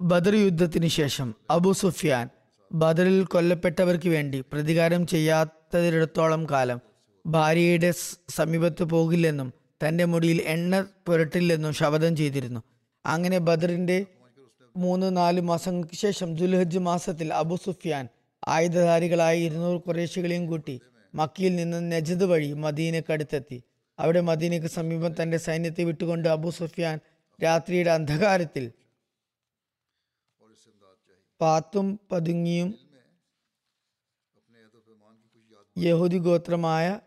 [0.00, 2.26] ബദർ യുദ്ധത്തിന് ശേഷം അബു സുഫിയാൻ
[2.72, 6.80] ബദറിൽ കൊല്ലപ്പെട്ടവർക്ക് വേണ്ടി പ്രതികാരം ചെയ്യാത്തതിടത്തോളം കാലം
[7.26, 7.90] ഭാര്യയുടെ
[8.30, 9.52] സമീപത്ത് പോകില്ലെന്നും
[9.82, 12.60] തന്റെ മുടിയിൽ എണ്ണ പുരട്ടില്ലെന്നും ശപഥം ചെയ്തിരുന്നു.
[13.04, 14.06] അങ്ങനെ ബദറിന്റെ
[14.76, 18.08] മൂന്ന് നാല് മാസങ്ങൾക്ക് ശേഷം ദുൽഹജ് മാസത്തിൽ അബു സുഫിയാൻ
[18.48, 20.80] ആയുധധാരികളായ ഇരുന്നൂറ് കുറേശികളെയും കൂട്ടി
[21.14, 23.58] മക്കിയിൽ നിന്ന് നജദ് വഴി മദീനക്കടുത്തെത്തി.
[23.98, 27.00] അവിടെ മദീനയ്ക്ക് സമീപം തന്റെ സൈന്യത്തെ വിട്ടുകൊണ്ട് അബു സുഫിയാൻ
[27.44, 28.72] രാത്രിയുടെ അന്ധകാരത്തിൽ
[31.40, 32.78] പാത്തും പതുങ്ങിയും
[35.78, 37.00] യഹൂദി ഗോത്രമായ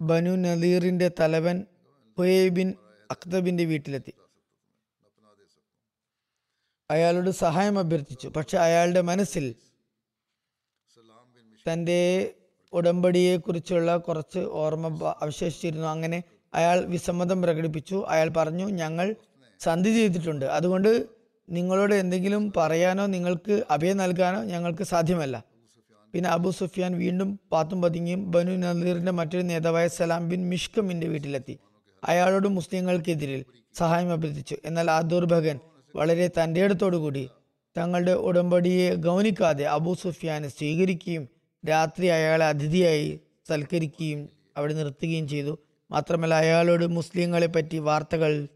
[0.00, 1.66] ബനു നദീറിന്റെ തലവൻ
[2.18, 2.74] ഹുയേബിൻ
[3.10, 4.12] അക്തബിന്റെ വീട്ടിലെത്തി.
[6.90, 8.28] അയാളോട് സഹായം അഭ്യർത്ഥിച്ചു.
[8.28, 9.54] പക്ഷെ അയാളുടെ മനസ്സിൽ
[11.72, 12.34] തന്റെ
[12.72, 15.88] ഉടമ്പടിയെ കുറിച്ചുള്ള കുറച്ച് ഓർമ്മ അവശേഷിച്ചിരുന്നു.
[15.88, 16.22] അങ്ങനെ
[16.54, 18.04] അയാൾ വിസമ്മതം പ്രകടിപ്പിച്ചു.
[18.08, 19.14] അയാൾ പറഞ്ഞു ഞങ്ങൾ
[19.60, 20.44] സന്ധി ചെയ്തിട്ടുണ്ട്.
[20.44, 21.06] അതുകൊണ്ട്
[21.50, 25.44] നിങ്ങളോട് എന്തെങ്കിലും പറയാനോ നിങ്ങൾക്ക് അഭയം നൽകാനോ ഞങ്ങൾക്ക് സാധ്യമല്ല.
[26.12, 31.58] പിന്നെ അബു സുഫിയാൻ വീണ്ടും പാത്തും പതുങ്ങിയും ബനു നദീറിന്റെ മറ്റൊരു നേതാവായ സലാം ബിൻ മിഷ്കമിന്റെ വീട്ടിലെത്തി.
[32.04, 34.56] അയാളോട് മുസ്ലിങ്ങൾക്കെതിരിൽ സഹായം അഭ്യർത്ഥിച്ചു.
[34.64, 35.60] എന്നാൽ ആ ദുർഭകൻ
[35.96, 37.28] വളരെ തന്റെ ഇടത്തോടുകൂടി
[37.78, 41.28] തങ്ങളുടെ ഉടമ്പടിയെ ഗൗനിക്കാതെ അബു സുഫിയാനെ സ്വീകരിക്കുകയും
[41.68, 45.58] രാത്രി അയാളെ അതിഥിയായി സൽക്കരിക്കുകയും അവിടെ നിർത്തുകയും ചെയ്തു.
[45.90, 48.48] മാത്രമല്ല അയാളോട് മുസ്ലിങ്ങളെ പറ്റി വാർത്തകൾ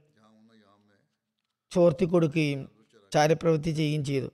[1.73, 2.69] ചോർത്തിക്കൊടുക്കുകയും
[3.13, 4.29] ചാരപ്രവൃത്തി ചെയ്യുകയും ചെയ്തു.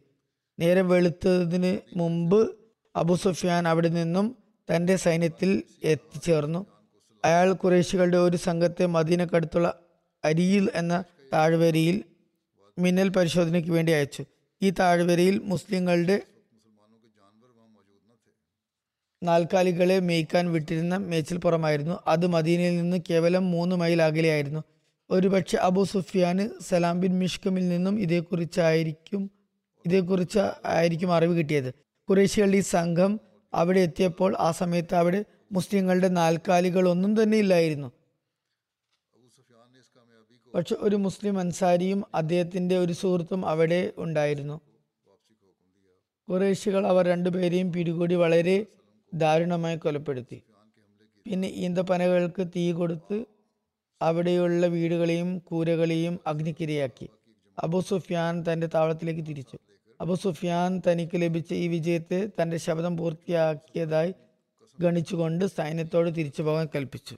[0.58, 2.56] നേരം വെളുത്തതിന് മുമ്പ്
[2.96, 4.36] അബു സുഫിയാൻ അവിടെ നിന്നും
[4.74, 6.66] തന്റെ സൈന്യത്തിൽ എത്തിച്ചേർന്നു.
[7.24, 9.80] അയാൾ കുറേശികളുടെ ഒരു സംഘത്തെ മദീനക്കടുത്തുള്ള
[10.24, 12.04] അരിയിൽ എന്ന താഴ്വരയിൽ
[12.78, 14.24] മിന്നൽ പരിശോധനയ്ക്ക് വേണ്ടി അയച്ചു.
[14.62, 16.22] ഈ താഴ്വരയിൽ മുസ്ലിങ്ങളുടെ
[19.22, 24.60] നാൽക്കാലികളെ മേയ്ക്കാൻ വിട്ടിരുന്ന മേച്ചിൽപ്പുറമായിരുന്നു അത് മദീനയിൽ നിന്ന് കേവലം മൂന്ന് മൈൽ അകലെയായിരുന്നു.
[25.10, 29.30] ഒരുപക്ഷെ അബു സുഫിയാന് സലാം ബിൻ മിഷ്കമിൽ നിന്നും ഇതേക്കുറിച്ചായിരിക്കും
[29.86, 31.74] ഇതേക്കുറിച്ച് ആയിരിക്കും അറിവ് കിട്ടിയത്.
[32.08, 33.20] കുറേശികളുടെ ഈ സംഘം
[33.54, 37.92] അവിടെ എത്തിയപ്പോൾ ആ സമയത്ത് അവിടെ മുസ്ലിങ്ങളുടെ നാൽക്കാലികൾ ഒന്നും തന്നെ ഇല്ലായിരുന്നു.
[40.54, 44.60] പക്ഷെ ഒരു മുസ്ലിം അൻസാരിയും അദ്ദേഹത്തിന്റെ ഒരു സുഹൃത്തും അവിടെ ഉണ്ടായിരുന്നു.
[46.28, 48.66] കുറേശികൾ അവർ രണ്ടുപേരെയും പിടികൂടി വളരെ
[49.12, 50.38] ദാരുണമായി കൊലപ്പെടുത്തി.
[51.26, 53.18] പിന്നെ ഈന്തപ്പനകൾക്ക് തീ കൊടുത്ത്
[54.00, 57.08] അവിടെയുള്ള വീടുകളെയും കൂരകളെയും അഗ്നിക്കിരയാക്കി.
[57.58, 59.56] അബു സുഫിയാൻ തന്റെ താവളത്തിലേക്ക് തിരിച്ചു.
[60.00, 64.12] അബു സുഫിയാൻ തനിക്ക് ലഭിച്ച ഈ വിജയത്തെ തന്റെ ശബ്ദം പൂർത്തിയാക്കിയതായി
[64.80, 67.16] ഗണിച്ചുകൊണ്ട് സൈന്യത്തോട് തിരിച്ചു പോകാൻ കൽപ്പിച്ചു.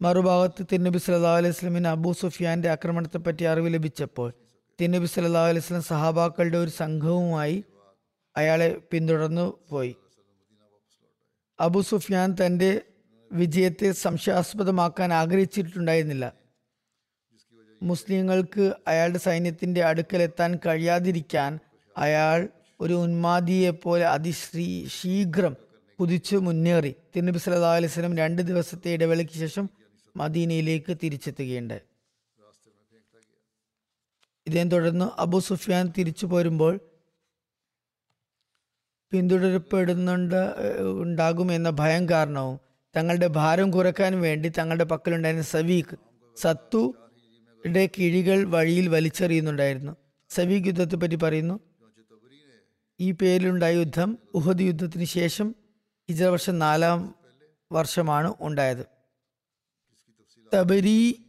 [0.00, 4.30] മറുഭാഗത്ത് തിരുനബി സല്ലാ അലൈഹി വസല്ലമിന് അബൂ സുഫിയാന്റെ ആക്രമണത്തെപ്പറ്റി അറിവ് ലഭിച്ചപ്പോൾ
[4.80, 7.56] തിരുനബി സല്ലാ അലൈഹി വസല്ലം സഹാബാക്കളുടെ ഒരു സംഘവുമായി
[8.36, 9.96] അയാളെ പിന്തുടർന്നു പോയി.
[11.60, 12.80] അബു സുഫിയാൻ തന്റെ
[13.32, 16.32] വിജയത്തെ സംശയാസ്പദമാക്കാൻ ആഗ്രഹിച്ചിട്ടുണ്ടായിരുന്നില്ല.
[17.82, 21.58] മുസ്ലിങ്ങൾക്ക് അയാളുടെ സൈന്യത്തിന്റെ അടുക്കലെത്താൻ കഴിയാതിരിക്കാൻ
[21.96, 22.48] അയാൾ
[22.80, 25.56] ഒരു ഉന്മാദിയെ പോലെ അതിശ്രീ ശീഘ്രം
[26.00, 26.94] കുതിച്ചു മുന്നേറി.
[27.16, 29.70] തിരുനബി സല്ലാ അലൈഹി വസല്ലം രണ്ട് ദിവസത്തെ ഇടവേളയ്ക്ക് ശേഷം
[30.16, 31.80] മദീനയിലേക്ക് തിരിച്ചെത്തുകയുണ്ടായി.
[34.46, 36.80] ഇതേ തുടർന്ന് അബു സുഫിയാൻ തിരിച്ചു പോരുമ്പോൾ
[39.14, 40.34] പിന്തുടരപ്പെടുന്നുണ്ട്
[41.00, 42.60] ഉണ്ടാകുമെന്ന ഭയം കാരണവും
[42.96, 45.96] തങ്ങളുടെ ഭാരം കുറയ്ക്കാൻ വേണ്ടി തങ്ങളുടെ പക്കലുണ്ടായിരുന്ന സവീഖ്
[46.36, 49.96] സത്തുടെ കിഴികൾ വഴിയിൽ വലിച്ചെറിയുന്നുണ്ടായിരുന്നു.
[50.30, 51.60] സവീഖ് യുദ്ധത്തെ പറ്റി പറയുന്നു.
[53.00, 55.54] ഈ പേരിലുണ്ടായ യുദ്ധം ഉഹദ് യുദ്ധത്തിന് ശേഷം
[56.10, 57.14] ഹിജറ വർഷം നാലാം
[57.72, 58.86] വർഷമാണ് ഉണ്ടായത്.
[60.54, 61.23] തബരി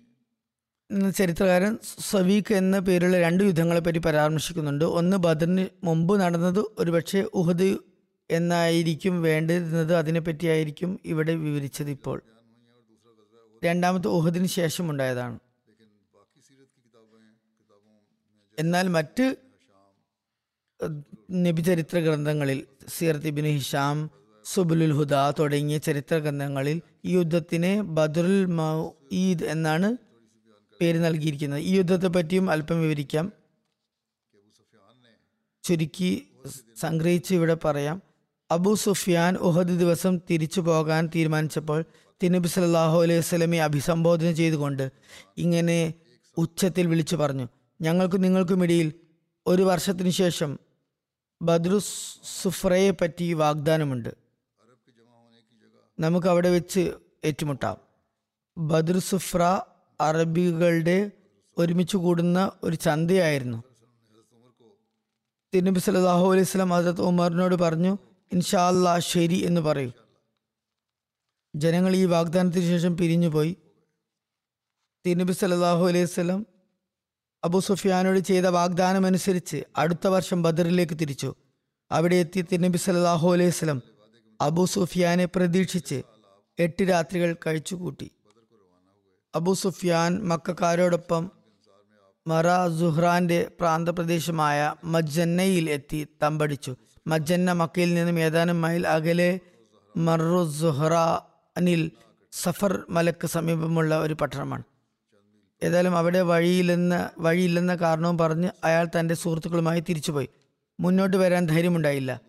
[0.90, 1.74] എന്ന ചരിത്രകാരൻ
[2.10, 4.86] സവീഖ് എന്ന പേരുള്ള രണ്ട് യുദ്ധങ്ങളെപ്പറ്റി പരാമർശിക്കുന്നുണ്ട്.
[5.00, 7.70] ഒന്ന് ബദറിന് മുമ്പ് നടന്നത് ഒരുപക്ഷെ ഉഹദ്
[8.30, 12.18] എന്നായിരിക്കും വേണ്ടിരുന്നത് അതിനെപ്പറ്റിയായിരിക്കും ഇവിടെ വിവരിച്ചത് ഇപ്പോൾ
[13.62, 15.38] രണ്ടാമത്തെ ഉഹദിന് ശേഷം ഉണ്ടായതാണ്
[18.58, 19.26] എന്നാൽ മറ്റ്
[21.46, 22.60] നബിചരിത്ര ഗ്രന്ഥങ്ങളിൽ
[22.96, 23.98] സീറത്ത് ഇബിൻ ഹിഷാം
[24.46, 29.90] സുബുലുൽ ഹുദ തുടങ്ങിയ ചരിത്ര ഗ്രന്ഥങ്ങളിൽ ഈ യുദ്ധത്തിന് ബദറുൽ മൗഈദ് എന്നാണ്
[30.82, 31.60] പേര് നൽകിയിരിക്കുന്നത്.
[31.60, 33.34] ഈ യുദ്ധത്തെ പറ്റിയും അല്പം വിവരിക്കാം.
[35.64, 36.28] ചുരുക്കി
[36.80, 38.02] സംഗ്രഹിച്ച് ഇവിടെ പറയാം.
[38.52, 41.86] അബു സുഫിയാൻ ഉഹദ് ദിവസം തിരിച്ചു പോകാൻ തീരുമാനിച്ചപ്പോൾ
[42.24, 44.92] തിനബി സല്ലല്ലാഹു അലൈഹി വസ്ലമെ അഭിസംബോധന ചെയ്തുകൊണ്ട്
[45.38, 45.94] ഇങ്ങനെ
[46.38, 47.48] ഉച്ചത്തിൽ വിളിച്ചു പറഞ്ഞു.
[47.82, 48.94] ഞങ്ങൾക്കും നിങ്ങൾക്കുമിടയിൽ
[49.48, 50.60] ഒരു വർഷത്തിനു ശേഷം
[51.42, 51.80] ബദ്രു
[52.42, 54.10] സുഫ്രയെ പറ്റി വാഗ്ദാനമുണ്ട്.
[56.00, 56.94] നമുക്ക് അവിടെ വെച്ച്
[57.26, 57.78] ഏറ്റുമുട്ടാം.
[58.58, 59.62] ബദ്രു സുഫ്ര
[60.02, 61.12] അറബികളുടെ
[61.58, 63.64] ഒരുമിച്ച് കൂടുന്ന ഒരു ചന്തയായിരുന്നു.
[65.54, 67.98] തിരുനബി സല്ലല്ലാഹു അലൈഹി വസല്ലം ഹസരത്ത് ഉമറിനോട് പറഞ്ഞു
[68.34, 69.92] ഇൻഷാ അല്ലാ ശരി എന്ന് പറയൂ.
[71.56, 73.56] ജനങ്ങൾ ഈ വാഗ്ദാനത്തിന് ശേഷം പിരിഞ്ഞുപോയി
[75.06, 76.46] തിരുനബി സല്ലല്ലാഹു അലൈഹി സ്വലം
[77.44, 81.36] അബു സുഫിയാനോട് ചെയ്ത വാഗ്ദാനം അനുസരിച്ച് അടുത്ത വർഷം ബദറിലേക്ക് തിരിച്ചു.
[81.92, 83.82] അവിടെ എത്തി തിരുനബി സല്ലല്ലാഹു അലൈഹി സ്വലം
[84.42, 86.04] അബു സുഫിയാനെ പ്രതീക്ഷിച്ച്
[86.60, 88.12] എട്ട് രാത്രികൾ കഴിച്ചുകൂട്ടി.
[89.36, 91.32] അബു സുഫിയാൻ മക്കാരോടൊപ്പം
[92.28, 92.48] മറ
[92.80, 96.76] സുഹ്റാന്റെ പ്രാന്തപ്രദേശമായ മജ്ജന്നയിൽ എത്തി തമ്പടിച്ചു.
[97.08, 99.40] മജ്ജന്ന മക്കയിൽ നിന്നും ഏതാനും മൈൽ അകലെ
[99.98, 101.92] മറു സുഹ്റാനിൽ
[102.32, 104.64] സഫർ മലക്ക് സമീപമുള്ള ഒരു പട്ടണമാണ്.
[105.64, 110.30] ഏതായാലും അവിടെ വഴിയില്ലെന്ന വഴിയില്ലെന്ന കാരണവും പറഞ്ഞ് അയാൾ തന്റെ സുഹൃത്തുക്കളുമായി തിരിച്ചുപോയി.
[110.80, 112.22] മുന്നോട്ട് വരാൻ ധൈര്യമുണ്ടായില്ല.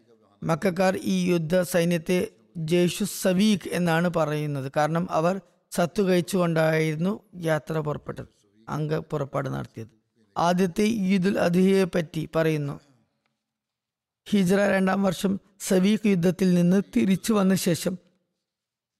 [0.43, 4.73] മക്കാർ ഈ യുദ്ധ സൈന്യത്തെ ജയ്ഷു സവീഖ് എന്നാണ് പറയുന്നത്.
[4.77, 5.41] കാരണം അവർ
[5.77, 8.27] സത്തു കഴിച്ചുകൊണ്ടായിരുന്നു യാത്ര പുറപ്പെട്ടത്
[8.69, 9.89] അംഗ പുറപ്പാട് നടത്തിയത്.
[10.37, 12.81] ആദ്യത്തെ ഈദുൽ അദ്ഹയെ പറ്റി പറയുന്നു.
[14.31, 17.95] ഹിജ്ര രണ്ടാം വർഷം സവീഖ് യുദ്ധത്തിൽ നിന്ന് തിരിച്ചു വന്ന ശേഷം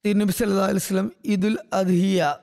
[0.05, 2.35] തിരുനബി സല്ലല്ലാഹു അലൈഹി വസല്ലം ഈദുൽ അദ്ഹിയ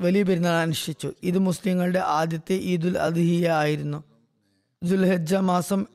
[0.00, 1.12] വലിയ പെരുന്നാൾ അനുഷ്ഠിച്ചു.
[1.22, 4.04] ഇത് മുസ്ലിങ്ങളുടെ ആദ്യത്തെ ഈദുൽ അദ്ഹിയ ആയിരുന്നു.
[4.82, 5.86] ദുൽഹജ്ജ മാസം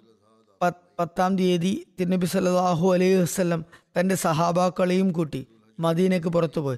[0.62, 3.66] പത്ത് തീയതി തിരുനബി സല്ലാഹു അലൈഹി വസ്ലം
[4.00, 5.42] തന്റെ സഹാബാക്കളെയും കൂട്ടി
[5.80, 6.78] മദീനയ്ക്ക് പുറത്തുപോയി.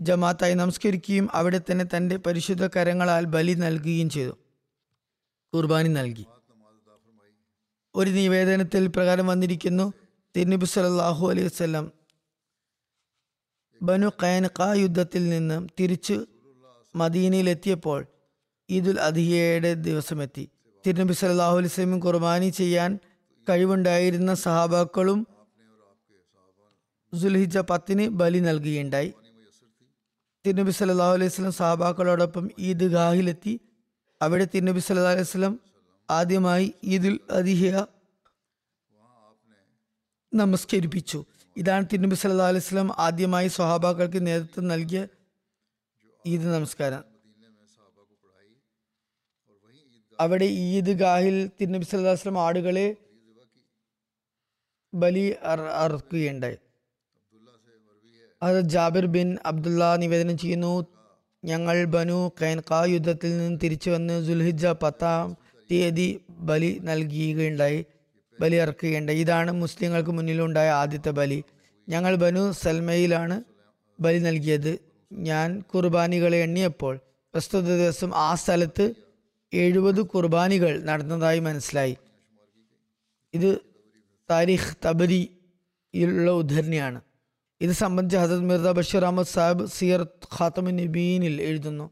[0.00, 4.34] ജമാഅത്തായി നമസ്കരിക്കുകയും അവിടെ തന്നെ തന്റെ പരിശുദ്ധ കരങ്ങളാൽ ബലി നൽകുകയും ചെയ്തു.
[5.52, 6.26] കുർബാനി നൽകി.
[7.94, 9.92] ഒരു നിവേദനത്തിൽ പ്രകാരം വന്നിരിക്കുന്നു
[10.36, 11.92] തിരുനബി സലാഹു അലൈഹി വസല്ലം
[13.82, 16.16] ബനു ഖൈനഖ യുദ്ധത്തിൽ നിന്ന് തിരിച്ച്
[16.96, 18.00] മദീനയിലെത്തിയപ്പോൾ
[18.68, 20.44] ഈദുൽ ദിവസം ദിവസമെത്തി.
[20.84, 22.98] തിരുനബി സല്ലല്ലാഹു അലൈഹി വസല്ലം കുർബാനി ചെയ്യാൻ
[23.48, 25.26] കഴിവുണ്ടായിരുന്ന സഹാബാക്കളും
[27.12, 29.10] സുൽഹിജ പത്തിന് ബലി നൽകുകയുണ്ടായി.
[30.44, 33.54] തിരുനബി സല്ലാ അലൈഹി വസല്ലം ഈദ് ഗാഹിലെത്തി
[34.20, 35.54] അവിടെ തിരുനബി സല്ലാ അലൈഹി വസല്ലം
[36.10, 37.62] ആദ്യമായി ഈദുൽ അദിഹ
[40.34, 41.18] നമസ്കരിപ്പിച്ചു.
[41.56, 45.00] ഇതാണ് തിരുനബി സല്ലാ അലൈഹി വസല്ലം ആദ്യമായി സ്വഹാബാക്കൾക്ക് നേതൃത്വം നൽകിയ
[46.24, 47.02] ഈദ് നമസ്കാരം.
[50.18, 52.86] അവിടെ ഈദ് ഗാഹിൽ തിരുനബി സല്ലാ വസല്ലം ആടുകളെ
[54.92, 55.26] ബലി
[55.82, 56.58] അറുക്കുകയുണ്ടായി.
[58.42, 60.86] അത് ജാബിർ ബിൻ അബ്ദുള്ള നിവേദനം ചെയ്യുന്നു.
[61.44, 65.36] ഞങ്ങൾ ബനു കൈൻകാ യുദ്ധത്തിൽ നിന്ന് തിരിച്ചു വന്ന് സുൽഹിജ പത്താം
[65.70, 67.86] തീയതി ബലി നൽകുകയുണ്ടായി
[68.40, 71.44] ബലി ഇറക്കുകയുണ്ടായി ഇതാണ് മുസ്ലിങ്ങൾക്ക് മുന്നിലുണ്ടായ ആദ്യത്തെ ബലി.
[71.88, 73.42] ഞങ്ങൾ ബനു സൽമയിലാണ്
[74.00, 74.78] ബലി നൽകിയത്.
[75.12, 77.00] ഞാൻ കുർബാനികളെ എണ്ണിയപ്പോൾ
[77.34, 78.94] പ്രസ്തുത ദിവസം ആ സ്ഥലത്ത്
[79.52, 81.96] എഴുപത് കുർബാനികൾ നടന്നതായി മനസ്സിലായി.
[83.34, 83.58] ഇത്
[84.30, 87.00] താരിഖ് തബരിയിലുള്ള ഉദ്ധരണിയാണ്.
[87.60, 90.06] ഇത് സംബന്ധിച്ച് ഹസരത് മിർദ ബഷീർ അഹമ്മദ് സാഹിബ് സിയർ
[90.38, 91.90] ഖാത്തമി നബീനിൽ എഴുതുന്നു.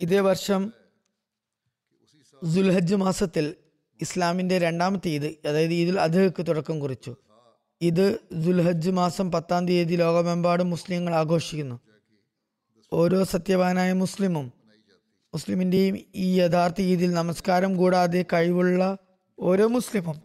[0.00, 0.72] ഇതേ വർഷം
[2.44, 3.54] ദുൽഹജ്ജ് മാസത്തിൽ
[4.00, 7.16] ഇസ്ലാമിന്റെ രണ്ടാമത്തെ ഈദ് അതായത് ഈദുൽ അദ്ഹയ്ക്ക് തുടക്കം കുറിച്ചു.
[7.82, 11.80] ഇത് ദുൽഹജ്ജ് മാസം പത്താം തീയതി ലോകമെമ്പാടും മുസ്ലിങ്ങൾ ആഘോഷിക്കുന്നു.
[12.92, 14.52] ഓരോ സത്യവാനായ മുസ്ലിമും
[15.34, 18.96] മുസ്ലിമിന്റെയും ഈ യഥാർത്ഥ ഈദിൽ നമസ്കാരം കൂടാതെ കഴിവുള്ള
[19.38, 20.16] ഓരോ മുസ്ലിമും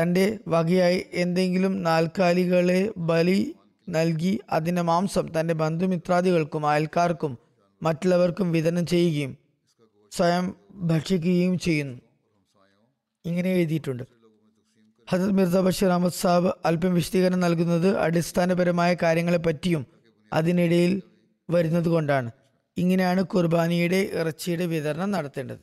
[0.00, 3.54] തന്റെ വകയായി എന്തെങ്കിലും നാൽക്കാലികളെ ബലി
[3.88, 7.38] നൽകി അതിന്റെ മാംസം തന്റെ ബന്ധുമിത്രാദികൾക്കും അയൽക്കാർക്കും
[7.82, 9.36] മറ്റുള്ളവർക്കും വിതരണം ചെയ്യുകയും
[10.12, 11.98] സ്വയം ഭക്ഷിക്കുകയും ചെയ്യുന്നു.
[13.24, 14.02] ഇങ്ങനെ എഴുതിയിട്ടുണ്ട്.
[15.10, 19.86] ഹസത് മിർസ ബഷീർ അഹമ്മദ് സാബ് അല്പം വിശദീകരണം നൽകുന്നത് അടിസ്ഥാനപരമായ കാര്യങ്ങളെ പറ്റിയും
[20.32, 21.02] അതിനിടയിൽ
[21.50, 22.30] വരുന്നത് കൊണ്ടാണ്.
[22.76, 25.58] ഇങ്ങനെയാണ് കുർബാനിയുടെ ഇറച്ചിയുടെ വിതരണം നടത്തേണ്ടത്.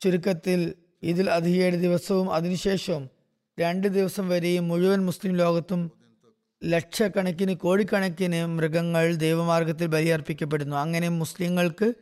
[0.00, 3.15] ചുരുക്കത്തിൽ ഇതിൽ അധികയുടെ ദിവസവും അതിനുശേഷവും
[3.58, 5.90] രണ്ട് ദിവസം വരെയും മുഴുവൻ മുസ്ലിം ലോകത്തും
[6.64, 10.76] ലക്ഷക്കണക്കിന് കോടിക്കണക്കിന് മൃഗങ്ങൾ ദൈവമാർഗത്തിൽ ബലിയർപ്പിക്കപ്പെടുന്നു.
[10.76, 11.94] അങ്ങനെ മുസ്ലിങ്ങൾക്ക്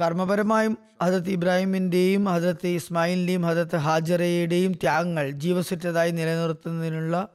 [0.00, 7.28] കർമ്മപരമായും ഹജരത്ത് ഇബ്രാഹിമിന്റെയും ഹജരത്ത് ഇസ്മായിലിന്റെയും ഹജരത്ത് ഹാജറയുടെയും ത്യാഗങ്ങൾ ജീവസുറ്റതായി നിലനിർത്തുന്നതിനുള്ള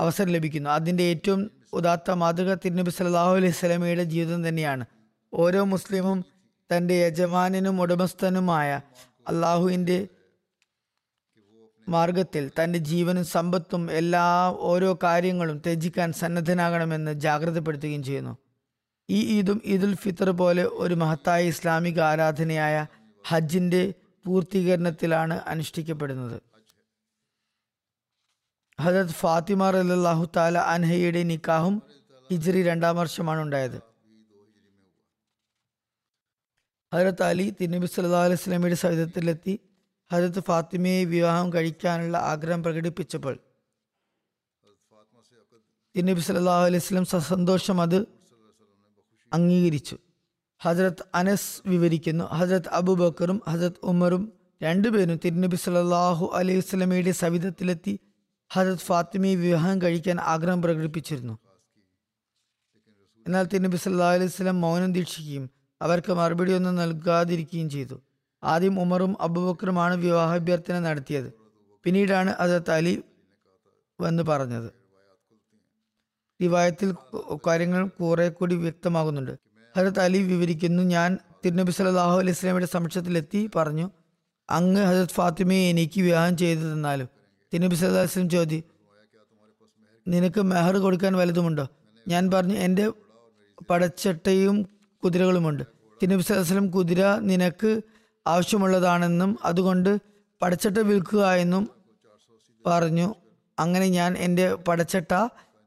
[0.00, 0.70] അവസരം ലഭിക്കുന്നു.
[0.70, 4.86] അതിന്റെ ഏറ്റവും ഉദാത്ത മാതൃക തിരുനബി സല്ലല്ലാഹു അലൈഹി സ്വലമയുടെ ജീവിതം തന്നെയാണ്.
[5.34, 6.24] ഓരോ മുസ്ലിമും
[6.76, 8.80] തന്റെ യജമാനനും ഉടമസ്ഥനുമായ
[9.28, 10.08] അള്ളാഹുവിന്റെ
[11.88, 18.38] മാർഗത്തിൽ തന്റെ ജീവനും സമ്പത്തും എല്ലാ ഓരോ കാര്യങ്ങളും ത്യജിക്കാൻ സന്നദ്ധനാകണമെന്ന് ജാഗ്രതപ്പെടുത്തുകയും ചെയ്യുന്നു.
[19.10, 22.86] ഈ ഈദും ഈദുൽ ഫിത്തർ പോലെ ഒരു മഹത്തായ ഇസ്ലാമിക ആരാധനയായ
[23.28, 23.94] ഹജ്ജിന്റെ
[24.26, 26.42] പൂർത്തീകരണത്തിലാണ് അനുഷ്ഠിക്കപ്പെടുന്നത്.
[28.80, 31.82] ഹജത് ഫാത്തിമ റലാഹു താല അൻഹയുടെ നിക്കാഹും
[32.30, 33.89] ഹിജറി രണ്ടാം വർഷമാണ് ഉണ്ടായത്.
[36.92, 39.52] ഹജരത്ത് അലി തിരുനബി സല്ലാ അലൈഹി സ്വലമിയുടെ സവിധത്തിലെത്തി
[40.10, 43.36] ഹജരത്ത് ഫാത്തിമയെ വിവാഹം കഴിക്കാനുള്ള ആഗ്രഹം പ്രകടിപ്പിച്ചപ്പോൾ
[45.94, 47.98] തിരുനബി സല്ലാഹു അലൈഹി സ്വലം സസന്തോഷം അത്
[49.32, 49.96] അംഗീകരിച്ചു.
[50.60, 54.24] ഹജരത്ത് അനസ് വിവരിക്കുന്നു ഹജരത്ത് അബുബക്കറും ഹജരത്ത് ഉമറും
[54.62, 57.94] രണ്ടുപേരും തിരുനബി സല്ലാഹു അലൈഹി സ്വലമയുടെ സവിധത്തിലെത്തി
[58.50, 61.34] ഹജരത് ഫാത്തിമയെ വിവാഹം കഴിക്കാൻ ആഗ്രഹം പ്രകടിപ്പിച്ചിരുന്നു.
[63.26, 65.46] എന്നാൽ തിരുനബി സല്ലാ അലൈഹി സ്വലം മൗനം ദീക്ഷിക്കുകയും
[65.82, 67.96] അവർക്ക് മറുപടിയൊന്നും നൽകാതിരിക്കുകയും ചെയ്തു.
[68.44, 71.32] ആദ്യം ഉമറും അബുബക്കറുമാണ് വിവാഹാഭ്യർത്ഥന നടത്തിയത്.
[71.84, 73.02] പിന്നീടാണ് അത് അലി
[74.00, 74.70] വന്ന് പറഞ്ഞത്.
[76.42, 76.94] റിവായത്തിൽ
[77.46, 79.34] കാര്യങ്ങൾ കുറെ കൂടി വ്യക്തമാകുന്നുണ്ട്.
[79.76, 83.90] ഹജരത്ത് അലി വിവരിക്കുന്നു ഞാൻ തിരുനബി സല്ലാഹു അലൈഹി സ്വലമിയുടെ സമക്ഷത്തിലെത്തി പറഞ്ഞു
[84.50, 87.08] അങ്ങ് ഹജരത് ഫാത്തിമയെ എനിക്ക് വിവാഹം ചെയ്തു തന്നാലും
[87.52, 88.58] തിരുനബി സല്ലാ വസ്ലം ചോദി
[90.08, 91.66] നിനക്ക് മെഹർ കൊടുക്കാൻ വലുതുമുണ്ടോ?
[92.08, 92.92] ഞാൻ പറഞ്ഞു എന്റെ
[93.70, 94.56] പടച്ചട്ടയും
[95.04, 95.64] കുതിരകളുമുണ്ട്.
[96.02, 97.80] തിരുനബി സല്ലാസ്ലം കുതിര നിനക്ക്
[98.26, 99.98] ആവശ്യമുള്ളതാണെന്നും അതുകൊണ്ട്
[100.42, 101.70] പടച്ചട്ട വിൽക്കുക എന്നും
[102.66, 103.14] പറഞ്ഞു.
[103.58, 105.12] അങ്ങനെ ഞാൻ എന്റെ പടച്ചട്ട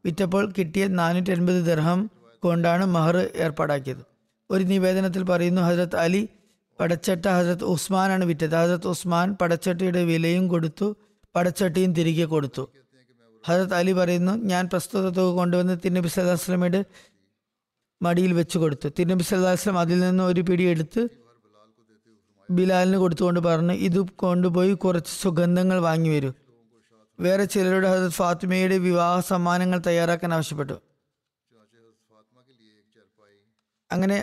[0.06, 4.04] വിറ്റപ്പോൾ കിട്ടിയ നാനൂറ്റി അൻപത് ദർഹം കൊണ്ടാണ് മഹർ ഏർപ്പാടാക്കിയത്.
[4.50, 6.30] ഒരു നിവേദനത്തിൽ പറയുന്നു ഹജരത് അലി
[6.80, 8.56] പടച്ചട്ട ഹജരത് ഉസ്മാനാണ് വിറ്റത്.
[8.56, 10.96] ഹജരത് ഉസ്മാൻ പടച്ചട്ടയുടെ വിലയും കൊടുത്തു
[11.36, 12.70] പടച്ചട്ടയും തിരികെ കൊടുത്തു.
[13.46, 16.86] ഹജരത് അലി പറയുന്നു ഞാൻ പ്രസ്തുത തുക കൊണ്ടുവന്ന് തിരുനബി സല്ലാസ്ലമയുടെ
[18.06, 18.88] മടിയിൽ വെച്ചു കൊടുത്തു.
[18.98, 21.02] തിരുനബി സല്ലാസ്ലം അതിൽ നിന്ന് ഒരു പിടി എടുത്ത്
[22.50, 26.32] ബിലാലിന് കൊടുത്തുകൊണ്ട് പറഞ്ഞു ഇത് കൊണ്ടുപോയി കുറച്ച് സുഗന്ധങ്ങൾ വാങ്ങി വരൂ.
[27.20, 30.76] വേറെ ചിലരുടെ ഹസത് ഫാത്തിമയുടെ വിവാഹ സമ്മാനങ്ങൾ തയ്യാറാക്കാൻ ആവശ്യപ്പെട്ടു.
[33.92, 34.18] അങ്ങനെ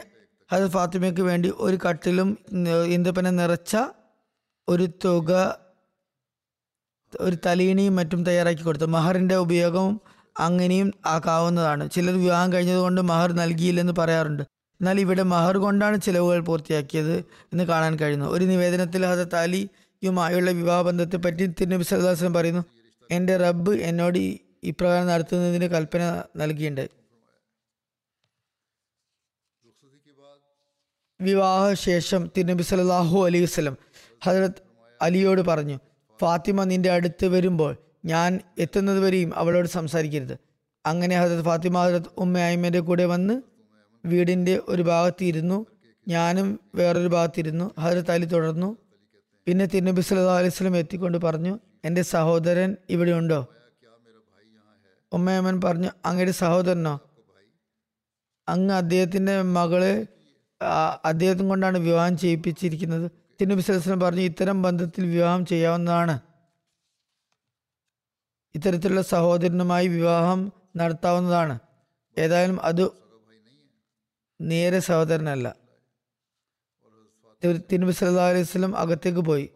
[0.50, 2.28] ഹസത് ഫാത്തിമയ്ക്ക് വേണ്ടി ഒരു കട്ടിലും
[2.96, 3.76] ഇന്ദപ്പന നിറച്ച
[4.68, 5.32] ഒരു തുക
[7.20, 8.86] ഒരു തലീണിയും മറ്റും തയ്യാറാക്കി കൊടുത്തു.
[8.96, 9.86] മഹറിന്റെ ഉപയോഗം
[10.40, 11.90] അങ്ങനെയും ആക്കാവുന്നതാണ്.
[11.90, 14.42] ചിലർ വിവാഹം കഴിഞ്ഞതുകൊണ്ട് മഹർ നൽകിയില്ലെന്ന് പറയാറുണ്ട്.
[14.80, 17.16] എന്നാൽ ഇവിടെ മഹർ കൊണ്ടാണ് ചിലവുകൾ പൂർത്തിയാക്കിയത്
[17.52, 18.26] എന്ന് കാണാൻ കഴിയുന്നു.
[18.26, 22.62] ഒരു നിവേദനത്തിൽ ഹസത്ത് അലിയുമായുള്ള വിവാഹ ബന്ധത്തെ പറ്റി തിരുനബി സല്ലാസ്ലം പറയുന്നു
[23.10, 24.18] എന്റെ റബ്ബ് എന്നോട്
[24.64, 26.86] ഇപ്രകാരം നടത്തുന്നതിന് കൽപ്പന നൽകിയിട്ടുണ്ട്.
[31.20, 33.76] വിവാഹശേഷം തിരുനബി സല്ലാഹു അലൈഹി വസ്ലം
[34.24, 34.60] ഹജരത്
[35.02, 35.78] അലിയോട് പറഞ്ഞു
[36.20, 40.38] ഫാത്തിമ നിന്റെ അടുത്ത് വരുമ്പോൾ ഞാൻ എത്തുന്നതുവരെയും അവളോട് സംസാരിക്കരുത്.
[40.86, 43.42] അങ്ങനെ ഹജരത് ഫാത്തിമ ഹജരത് ഉമ്മ അയിമന്റെ കൂടെ വന്ന്
[44.04, 45.66] വീടിന്റെ ഒരു ഭാഗത്തിരുന്നു.
[46.08, 47.70] ഞാനും വേറൊരു ഭാഗത്തിരുന്നു.
[47.78, 48.76] ഹജരത് അലി തുടർന്നു.
[49.46, 53.46] പിന്നെ തിരുനബി സല്ലാ അലൈഹി സ്വലം എത്തിക്കൊണ്ട് പറഞ്ഞു എന്റെ സഹോദരൻ ഇവിടെ ഉണ്ടോ?
[55.12, 57.00] ഉമ്മയമ്മൻ പറഞ്ഞു അങ്ങയുടെ സഹോദരനോ?
[58.48, 60.06] അങ്ങ് അദ്ദേഹത്തിന്റെ മകളെ
[61.04, 63.10] അദ്ദേഹം കൊണ്ടാണ് വിവാഹം ചെയ്യിപ്പിച്ചിരിക്കുന്നത്.
[63.40, 66.20] തിരുനബി സലസ്ലം പറഞ്ഞു ഇത്തരം ബന്ധത്തിൽ വിവാഹം ചെയ്യാവുന്നതാണ്.
[68.54, 71.58] ഇത്തരത്തിലുള്ള സഹോദരനുമായി വിവാഹം നടത്താവുന്നതാണ്.
[72.18, 72.90] ഏതായാലും അത്
[74.40, 75.56] നേരെ സഹോദരനല്ല.
[77.44, 79.50] തിരുനബി സല്ലാ അലൈഹി സ്വലം അകത്തേക്ക് പോയി.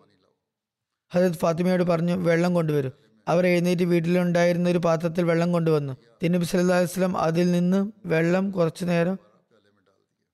[1.14, 2.90] ഹജരത് ഫാത്തിമയോട് പറഞ്ഞു വെള്ളം കൊണ്ടുവരൂ.
[3.28, 5.92] അവർ എഴുന്നേറ്റ് വീട്ടിലുണ്ടായിരുന്ന ഒരു പാത്രത്തിൽ വെള്ളം കൊണ്ടുവന്നു.
[6.22, 9.18] തിരുനബി സല്ലാ അലൈഹി സ്വലം അതിൽ നിന്ന് വെള്ളം കുറച്ചു നേരം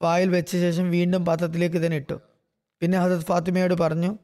[0.03, 2.20] വായിൽ വെച്ച ശേഷം വീണ്ടും പാത്രത്തിലേക്ക് തന്നെ ഇട്ടു.
[2.81, 4.18] പിന്നെ ഹജരത് ഫാത്തിമയോട് പറഞ്ഞു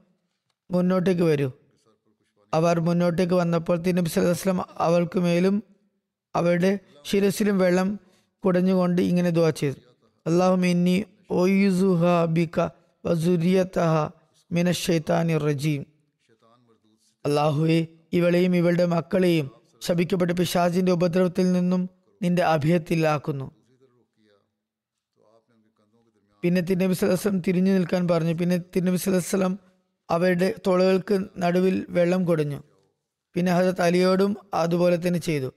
[0.70, 1.52] മുന്നോട്ടേക്ക് വരൂ.
[2.56, 5.56] അവർ മുന്നോട്ടേക്ക് വന്നപ്പോൾ തിരുനബി സലഹുസ്ലം അവൾക്ക് മേലും
[6.36, 7.88] അവരുടെ ശിരസിലും വെള്ളം
[8.44, 9.78] കുടഞ്ഞുകൊണ്ട് ഇങ്ങനെ ദുവാ ചെയ്തു.
[10.26, 10.96] അള്ളാഹു മിന്നി
[11.30, 12.60] ഒയുസുഹ ബിക
[13.04, 13.94] വസുരിയത്തഹ
[14.52, 14.70] മിന
[15.46, 15.82] റജീം.
[17.26, 19.46] അള്ളാഹുവെ ഇവളെയും ഇവളുടെ മക്കളെയും
[19.82, 21.82] ശപിക്കപ്പെട്ട പിശാജിന്റെ ഉപദ്രവത്തിൽ നിന്നും
[22.22, 23.46] നിന്റെ അഭയത്തിലാക്കുന്നു.
[26.42, 28.34] പിന്നെ തിരുനബി സ്വലം തിരിഞ്ഞു നിൽക്കാൻ പറഞ്ഞു.
[28.34, 29.58] പിന്നെ തിരുനബി സ്വലം
[30.08, 32.58] അവരുടെ തോളുകൾക്ക് നടുവിൽ വെള്ളം കൊടഞ്ഞു.
[33.34, 35.48] പിന്നെ ഹസരത്ത് അലിയോടും അതുപോലെ തന്നെ ചെയ്തു.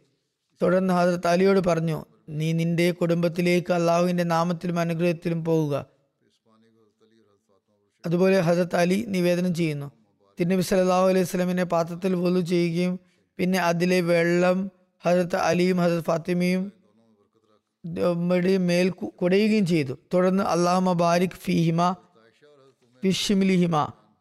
[0.62, 1.98] തുടർന്ന് ഹജറത്ത് അലിയോട് പറഞ്ഞു
[2.40, 5.76] നീ നിന്റെ കുടുംബത്തിലേക്ക് അള്ളാഹുവിന്റെ നാമത്തിലും അനുഗ്രഹത്തിലും പോവുക
[8.04, 9.88] അതുപോലെ ഹജറത്ത് അലി നിവേദനം ചെയ്യുന്നു.
[10.38, 12.94] തിരുനബി സല്ലാഹു അലൈഹി സ്വലമിനെ പാത്രത്തിൽ വലു ചെയ്യുകയും
[13.40, 14.60] പിന്നെ അതിലെ വെള്ളം
[15.04, 16.64] ഹജറത്ത് അലിയും ഹജറത്ത് ഫാത്തിമയും
[18.70, 18.88] മേൽ
[19.22, 19.94] കുടയുകയും ചെയ്തു.
[20.14, 21.82] തുടർന്ന് അള്ളാഹു ബാരിഖ് ഫിഹിമ
[23.04, 23.76] ഫിഷിമിലിഹിമ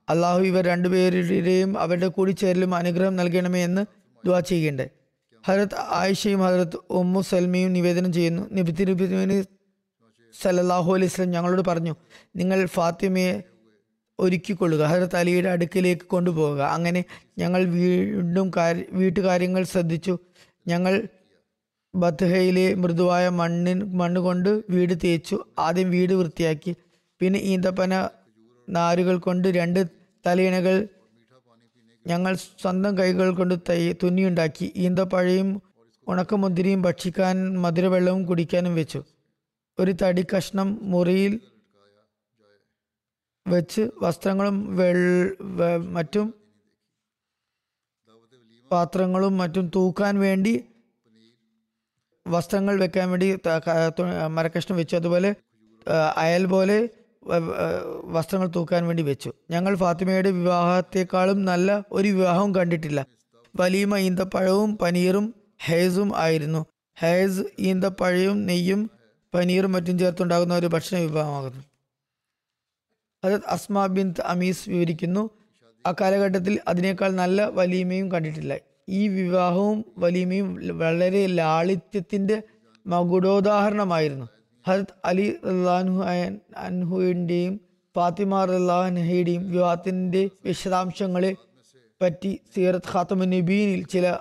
[0.08, 3.86] അള്ളാഹു ഇവർ രണ്ടുപേരുടെയും അവരുടെ കൂടിച്ചേരലും അനുഗ്രഹം നൽകണമേ എന്ന്
[4.26, 4.88] ദുവാ ചെയ്യേണ്ടേ
[5.46, 8.48] ഹരത് ആയിഷയും ഹരത് ഉമ്മു സൽമയും നിവേദനം ചെയ്യുന്നു.
[8.52, 9.44] നബി
[10.42, 11.96] സലല്ലാഹു അലൈഹി സ്വലം ഞങ്ങളോട് പറഞ്ഞു
[12.36, 13.42] നിങ്ങൾ ഫാത്തിമയെ
[14.20, 17.04] ഒരുക്കിക്കൊള്ളുക ഹരത് അലിയുടെ അടുക്കിലേക്ക് കൊണ്ടുപോകുക അങ്ങനെ
[17.38, 20.18] ഞങ്ങൾ വീണ്ടും കാര്യ വീട്ടുകാര്യങ്ങൾ ശ്രദ്ധിച്ചു.
[20.66, 21.08] ഞങ്ങൾ
[21.94, 25.38] ബത്ഹയിലെ മൃദുവായ മണ്ണിൻ മണ്ണ് കൊണ്ട് വീട് തേച്ചു.
[25.58, 26.76] ആദ്യം വീട് വൃത്തിയാക്കി.
[27.20, 28.08] പിന്നെ ഈന്തപ്പന
[28.68, 30.76] നാരുകൾ കൊണ്ട് രണ്ട് തലയിണകൾ
[32.06, 34.72] ഞങ്ങൾ സ്വന്തം കൈകൾ കൊണ്ട് തൈ തുന്നിയുണ്ടാക്കി.
[34.76, 35.48] ഈന്തപ്പഴയും
[36.08, 39.00] ഉണക്കമുന്തിരിയും ഭക്ഷിക്കാൻ മധുരവെള്ളവും കുടിക്കാനും വെച്ചു.
[39.78, 41.34] ഒരു തടി കഷ്ണം മുറിയിൽ
[43.46, 44.98] വെച്ച് വസ്ത്രങ്ങളും വെൾ
[45.96, 46.26] മറ്റും
[48.70, 50.54] പാത്രങ്ങളും മറ്റും തൂക്കാൻ വേണ്ടി
[52.26, 53.28] വസ്ത്രങ്ങൾ വെക്കാൻ വേണ്ടി
[54.36, 54.96] മരക്കഷ്ണം വെച്ചു.
[54.96, 55.30] അതുപോലെ
[56.16, 56.78] അയൽ പോലെ
[58.04, 59.32] വസ്ത്രങ്ങൾ തൂക്കാൻ വേണ്ടി വെച്ചു.
[59.50, 63.06] ഞങ്ങൾ ഫാത്തിമയുടെ വിവാഹത്തെക്കാളും നല്ല ഒരു വിവാഹവും കണ്ടിട്ടില്ല.
[63.60, 66.66] വലീമ ഈന്തപ്പഴവും പനീറും ഹേസും ആയിരുന്നു.
[67.00, 68.90] ഹേസ് ഈന്തപ്പഴയും നെയ്യും
[69.34, 71.64] പനീറും മറ്റും ചേർത്തുണ്ടാകുന്ന ഒരു ഭക്ഷണ വിഭവമാകുന്നു.
[73.24, 75.30] അത് അസ്മ ബിൻ അമീസ് വിവരിക്കുന്നു
[75.86, 78.58] ആ കാലഘട്ടത്തിൽ അതിനേക്കാൾ നല്ല വലീമയും കണ്ടിട്ടില്ല.
[78.88, 82.42] ഈ വിവാഹവും വലീമയും വളരെ ലാളിത്യത്തിന്റെ
[82.86, 84.26] മകുടോദാഹരണമായിരുന്നു.
[84.66, 86.02] ഹജത് അലി റഹ്ലാൻഹു
[86.56, 87.60] അൻഹുവിന്റെയും
[87.96, 91.36] ഫാത്തിമ റഹ്ലാൻഹയുടെയും വിവാഹത്തിന്റെ വിശദാംശങ്ങളെ
[92.02, 94.16] പറ്റി സീറത്ത് ഖാത്തമ നബീനിൽ ചില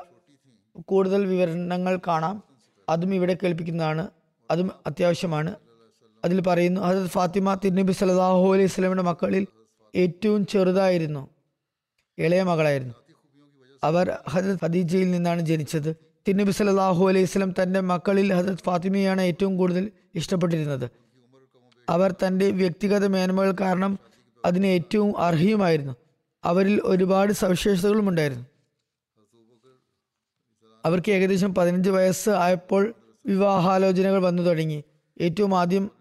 [0.86, 2.44] കൂടുതൽ വിവരണങ്ങൾ കാണാം.
[2.90, 4.08] അതും ഇവിടെ കേൾപ്പിക്കുന്നതാണ്.
[4.52, 5.56] അതും അത്യാവശ്യമാണ്.
[6.26, 9.48] അതിൽ പറയുന്നു ഹജത് ഫാത്തിമ തിരുനബി സലാഹു അലൈഹി സ്വലമിയുടെ മക്കളിൽ
[9.96, 11.30] ഏറ്റവും ചെറുതായിരുന്നു.
[12.18, 12.96] ഇളയ മകളായിരുന്നു.
[13.84, 16.07] അവർ ഹജത് ഖദീജയിൽ നിന്നാണ് ജനിച്ചത്.
[16.28, 20.92] തിരുനബി സലാഹു അലൈഹി സ്വലം തന്റെ മക്കളിൽ ഹസരത് ഫാത്തിമയാണ് ഏറ്റവും കൂടുതൽ ഇഷ്ടപ്പെട്ടിരുന്നത്.
[21.90, 24.00] അവർ തന്റെ വ്യക്തിഗത മേന്മകൾ കാരണം
[24.46, 25.96] അതിന് ഏറ്റവും അർഹയുമായിരുന്നു.
[26.44, 28.46] അവരിൽ ഒരുപാട് സവിശേഷതകളും ഉണ്ടായിരുന്നു.
[30.86, 32.94] അവർക്ക് ഏകദേശം പതിനഞ്ച് വയസ്സ് ആയപ്പോൾ
[33.26, 34.84] വിവാഹാലോചനകൾ വന്നു തുടങ്ങി.
[35.22, 35.92] ഏറ്റവും ആദ്യം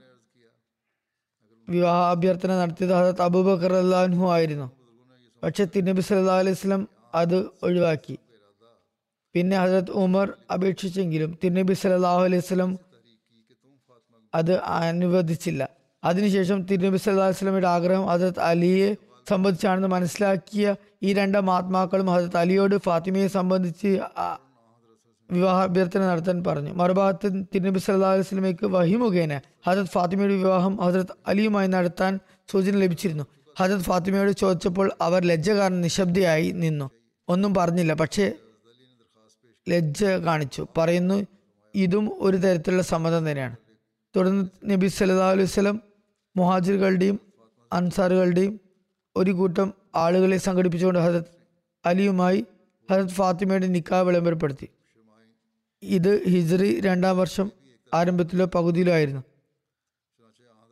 [1.68, 4.70] വിവാഹ അഭ്യർത്ഥന നടത്തിയത് ഹജരത് അബൂബക്കർ അള്ളാഹു ആയിരുന്നു.
[5.42, 8.18] പക്ഷെ തിരുനബി സല്ലല്ലാഹു അലൈഹി സ്വലം അത് ഒഴിവാക്കി.
[9.36, 12.70] പിന്നെ ഹജരത് ഉമർ അപേക്ഷിച്ചെങ്കിലും തിരുനബി സല്ലല്ലാഹു അലൈഹി സ്വലം
[14.32, 15.62] അത് അനുവദിച്ചില്ല.
[16.02, 18.88] അതിനുശേഷം തിരുനബി സല്ലല്ലാഹു അലൈഹി വസല്ലമയുടെ ആഗ്രഹം ഹജരത് അലിയെ
[19.30, 20.74] സംബന്ധിച്ചാണെന്ന് മനസ്സിലാക്കിയ
[21.06, 23.90] ഈ രണ്ട് മഹാത്മാക്കളും ഹജരത് അലിയോട് ഫാത്തിമയെ സംബന്ധിച്ച്
[25.30, 26.72] വിവാഹ അഭ്യർത്ഥന നടത്താൻ പറഞ്ഞു.
[26.80, 29.32] മറുഭാഗത്ത് തിരുനബി സല്ലാ അലൈഹി വസല്ലമയ്ക്ക് വഹി മുഖേന
[29.66, 32.12] ഹജരത് ഫാത്തിമയുടെ വിവാഹം ഹജരത് അലിയുമായി നടത്താൻ
[32.52, 33.24] സൂചന ലഭിച്ചിരുന്നു.
[33.60, 36.86] ഹജരത് ഫാത്തിമയോട് ചോദിച്ചപ്പോൾ അവർ ലജ്ജ കാരണം നിശബ്ദയായി നിന്നു.
[37.28, 37.92] ഒന്നും പറഞ്ഞില്ല.
[38.04, 38.26] പക്ഷേ
[39.68, 40.66] ലജ്ജ കാണിച്ചു.
[40.78, 41.26] പറയുന്നു
[41.74, 43.56] ഇതും ഒരു തരത്തിലുള്ള സമ്മതം തന്നെയാണ്.
[44.16, 45.80] തുടർന്ന് നബി സല്ലാ അലൈഹി വസല്ലം
[46.36, 47.20] മുഹാജിറുകളുടെയും
[47.72, 48.60] അൻസാറുകളുടെയും
[49.16, 51.24] ഒരു കൂട്ടം ആളുകളെ സംഘടിപ്പിച്ചുകൊണ്ട് ഹജത്
[51.86, 52.46] അലിയുമായി
[52.90, 54.68] ഹജത് ഫാത്തിമയുടെ നിക്കാഹ് വിളംബരപ്പെടുത്തി.
[55.82, 57.52] ഇത് ഹിജ്റി രണ്ടാം വർഷം
[57.94, 59.24] ആരംഭത്തിലോ പകുതിയിലോ ആയിരുന്നു.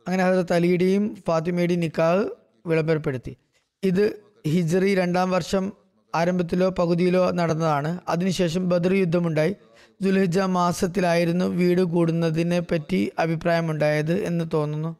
[0.07, 2.25] അങ്ങനെ ഹജത് അലിയുടെയും ഫാത്തിമയുടെയും നിക്കാഹ്
[2.65, 3.37] വിളംബരപ്പെടുത്തി.
[3.83, 5.73] ഇത് ഹിജ്റി രണ്ടാം വർഷം
[6.15, 7.99] ആരംഭത്തിലോ പകുതിയിലോ നടന്നതാണ്.
[8.09, 9.55] അതിനുശേഷം ബദർ യുദ്ധമുണ്ടായി.
[10.01, 14.91] ദുൽഹിജ മാസത്തിലായിരുന്നു വീട് കൂടുന്നതിനെ പറ്റി അഭിപ്രായമുണ്ടായത് എന്ന് തോന്നുന്നു.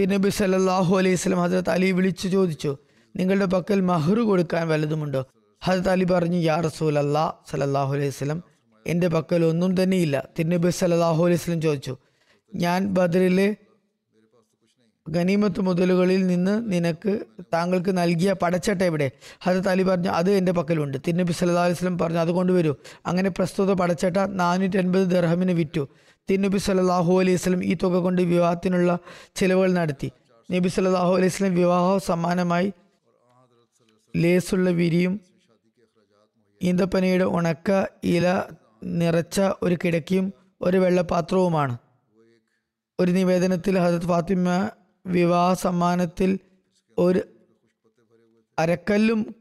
[0.00, 2.76] തിരുനബി സല്ലാഹു അലൈഹി സ്വലം ഹജറത് അലി വിളിച്ചു ചോദിച്ചു
[3.16, 5.26] നിങ്ങളുടെ പക്കൽ മഹ്റു കൊടുക്കാൻ വല്ലതുമുണ്ടോ?
[5.62, 8.42] ഹജത് അലി പറഞ്ഞു യാ റസൂൽ അല്ലാ സലല്ലാഹു അലൈഹി സ്വലം
[8.86, 10.16] എന്റെ പക്കൽ ഒന്നും തന്നെയില്ല.
[10.38, 11.96] തിരുനബി സല്ലാഹു അലൈഹി സ്വലം ചോദിച്ചു
[12.54, 13.56] ഞാൻ ബദറിലെ
[15.08, 17.20] ഗനീമത്ത് മുതലുകളിൽ നിന്ന് നിനക്ക്
[17.54, 19.10] താങ്കൾക്ക് നൽകിയ പടച്ചട്ട എവിടെ
[19.42, 20.98] ഹജത് അലി പറഞ്ഞു അത് എന്റെ പക്കലുണ്ട്.
[21.06, 22.74] തിരുനബി സല്ലല്ലാഹു അലൈഹി വസല്ലം പറഞ്ഞു അതുകൊണ്ട് വരൂ.
[23.06, 25.88] അങ്ങനെ പ്രസ്തുത പടച്ചട്ട നാനൂറ്റി അൻപത് ദർഹമിന് വിറ്റു.
[26.30, 28.98] തിരുനബി സല്ലല്ലാഹു അലൈഹി വസല്ലം ഈ തുക കൊണ്ട് വിവാഹത്തിനുള്ള
[29.34, 30.12] ചിലവുകൾ നടത്തി.
[30.52, 32.72] നബി സല്ലല്ലാഹു അലൈഹി വസല്ലം വിവാഹ സമ്മാനമായി
[34.16, 35.20] ലേസുള്ള വിരിയും
[36.62, 38.42] ഈന്തപ്പനയുടെ ഉണക്ക ഇല
[38.84, 40.32] നിറച്ച ഒരു കിടക്കിയും
[40.62, 41.78] ഒരു വെള്ളപാത്രവുമാണ്.
[43.00, 44.70] ഒരു നിവേദനത്തിൽ ഹജത് ഫാത്തിമ
[45.06, 46.38] വിവാഹ സമ്മാനത്തിൽ
[46.98, 47.20] ഒരു
[48.58, 49.34] അരക്കല്ലും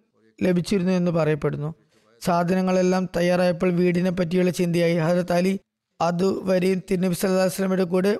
[0.44, 1.76] ലഭിച്ചിരുന്നു എന്ന് പറയപ്പെടുന്നു.
[2.22, 4.98] സാധനങ്ങളെല്ലാം തയ്യാറായപ്പോൾ വീടിനെ പറ്റിയുള്ള ചിന്തയായി.
[4.98, 5.60] ഹജരത് അലി
[6.02, 8.18] അതുവരെയും തിരുനബി വസല്ലമയുടെ കൂടെ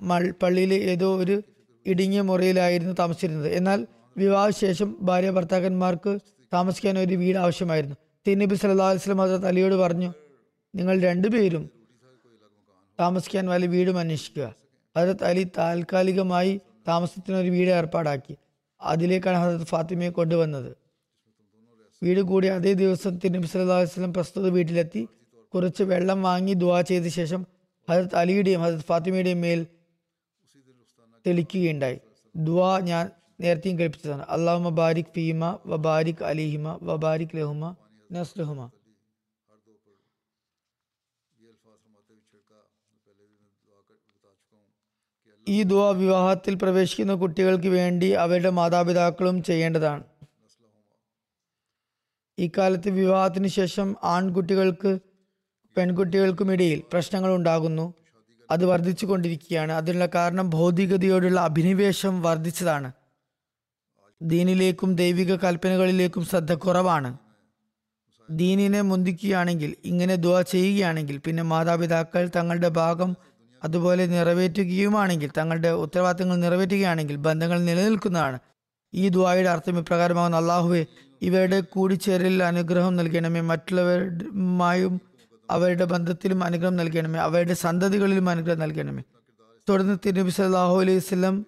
[0.00, 1.42] മൾ പള്ളിയിലെ ഏതോ ഒരു
[1.86, 3.52] ഇടുങ്ങിയ മുറിയിലായിരുന്നു താമസിച്ചിരുന്നത്.
[3.52, 3.86] എന്നാൽ
[4.16, 6.18] വിവാഹശേഷം ഭാര്യ ഭർത്താക്കന്മാർക്ക്
[6.52, 7.96] താമസിക്കാൻ ഒരു വീട് ആവശ്യമായിരുന്നു.
[8.26, 10.12] തിരുനബി അലൈഹി വസല്ലം ഹജരത് അലിയോട് പറഞ്ഞു
[10.74, 11.70] നിങ്ങൾ രണ്ടുപേരും
[13.00, 14.61] താമസിക്കാൻ വലിയ വീടും അന്വേഷിക്കുക.
[14.96, 18.36] ഹജരത് അലി താൽക്കാലികമായി താമസത്തിന് ഒരു വീട് ഏർപ്പാടാക്കി.
[18.80, 20.76] അതിലേക്കാണ് ഹജരത് ഫാത്തിമയെ കൊണ്ടുവന്നത്.
[22.02, 25.08] വീട് കൂടി അതേ ദിവസം തിരുനബി അലൈഹി വസല്ലം പ്രസ്തുത വീട്ടിലെത്തി.
[25.54, 27.46] കുറച്ച് വെള്ളം വാങ്ങി ദുവാ ചെയ്ത ശേഷം
[27.90, 29.66] ഹജരത് അലിയുടെയും ഹജരത് ഫാത്തിമയുടെയും മേൽ
[31.26, 31.98] തെളിക്കുകയുണ്ടായി.
[32.36, 34.22] ദുവാ ഞാൻ നേരത്തെയും കേൾപ്പിച്ചതാണ്.
[34.22, 37.76] അള്ളാഹുമ ബാരിക് ഫീമ വ ബാരിഖ് അലിഹിമ വ ബാരിഖ് ലഹുമ
[38.12, 38.70] നസ്ലുഹുമ.
[45.48, 50.04] ഈ ദുവ വിവാഹത്തിൽ പ്രവേശിക്കുന്ന കുട്ടികൾക്ക് വേണ്ടി അവരുടെ മാതാപിതാക്കളും ചെയ്യേണ്ടതാണ്.
[52.38, 54.98] ഇക്കാലത്ത് വിവാഹത്തിന് ശേഷം ആൺകുട്ടികൾക്ക്
[55.76, 57.94] പെൺകുട്ടികൾക്കും ഇടയിൽ പ്രശ്നങ്ങൾ ഉണ്ടാകുന്നു.
[58.50, 59.72] അത് വർദ്ധിച്ചു കൊണ്ടിരിക്കുകയാണ്.
[59.72, 62.92] അതിനുള്ള കാരണം ഭൗതികതയോടുള്ള അഭിനിവേശം വർദ്ധിച്ചതാണ്.
[64.22, 67.18] ദീനിലേക്കും ദൈവിക കൽപ്പനകളിലേക്കും ശ്രദ്ധ കുറവാണ്.
[68.30, 73.16] ദീനിനെ മുന്തിക്കുകയാണെങ്കിൽ ഇങ്ങനെ ദുവ ചെയ്യുകയാണെങ്കിൽ പിന്നെ മാതാപിതാക്കൾ തങ്ങളുടെ ഭാഗം
[73.62, 78.38] അതുപോലെ നിറവേറ്റുകയുമാണെങ്കിൽ തങ്ങളുടെ ഉത്തരവാദിത്തങ്ങൾ നിറവേറ്റുകയാണെങ്കിൽ ബന്ധങ്ങൾ നിലനിൽക്കുന്നതാണ്.
[78.94, 80.36] ഈ ദുവായുടെ അർത്ഥം ഇപ്രകാരമാകുന്ന.
[80.36, 80.86] അള്ളാഹുവെ
[81.22, 83.40] ഇവരുടെ കൂടിച്ചേരലിൽ അനുഗ്രഹം നൽകണമേ.
[83.40, 85.00] മറ്റുള്ളവരുമായും
[85.50, 87.18] അവരുടെ ബന്ധത്തിലും അനുഗ്രഹം നൽകണമേ.
[87.18, 89.02] അവരുടെ സന്തതികളിലും അനുഗ്രഹം നൽകണമേ.
[89.68, 91.46] തുടർന്ന് തിരുനബി സല്ലാഹു അലൈഹി വസല്ലം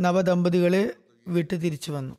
[0.00, 0.90] നവദമ്പതികളെ
[1.28, 2.16] വിട്ട് തിരിച്ചു വന്നു.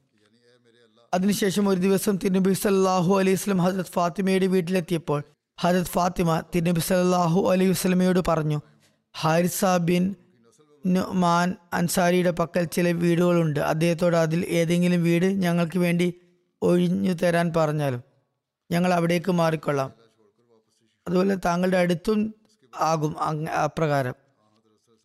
[1.13, 5.23] അതിനുശേഷം ഒരു ദിവസം തിരുനബി സല്ലാഹു അലൈഹി വസ്ലം ഹസരത് ഫാത്തിമയുടെ വീട്ടിലെത്തിയപ്പോൾ
[5.61, 8.59] ഹജരത് ഫാത്തിമ തിരുനബി സല്ലാഹു അലൈഹി വസ്ലമയോട് പറഞ്ഞു
[9.15, 10.15] ഹാരിസ ബിൻ
[11.23, 13.59] മാൻ അൻസാരിയുടെ പക്കൽ ചില വീടുകളുണ്ട്.
[13.59, 16.07] അദ്ദേഹത്തോട് അതിൽ ഏതെങ്കിലും വീട് ഞങ്ങൾക്ക് വേണ്ടി
[16.61, 18.03] ഒഴിഞ്ഞു തരാൻ പറഞ്ഞാലും
[18.71, 19.91] ഞങ്ങൾ അവിടേക്ക് മാറിക്കൊള്ളാം.
[21.07, 22.35] അതുപോലെ താങ്കളുടെ അടുത്തും
[22.79, 23.15] ആകും
[23.63, 24.15] അപ്രകാരം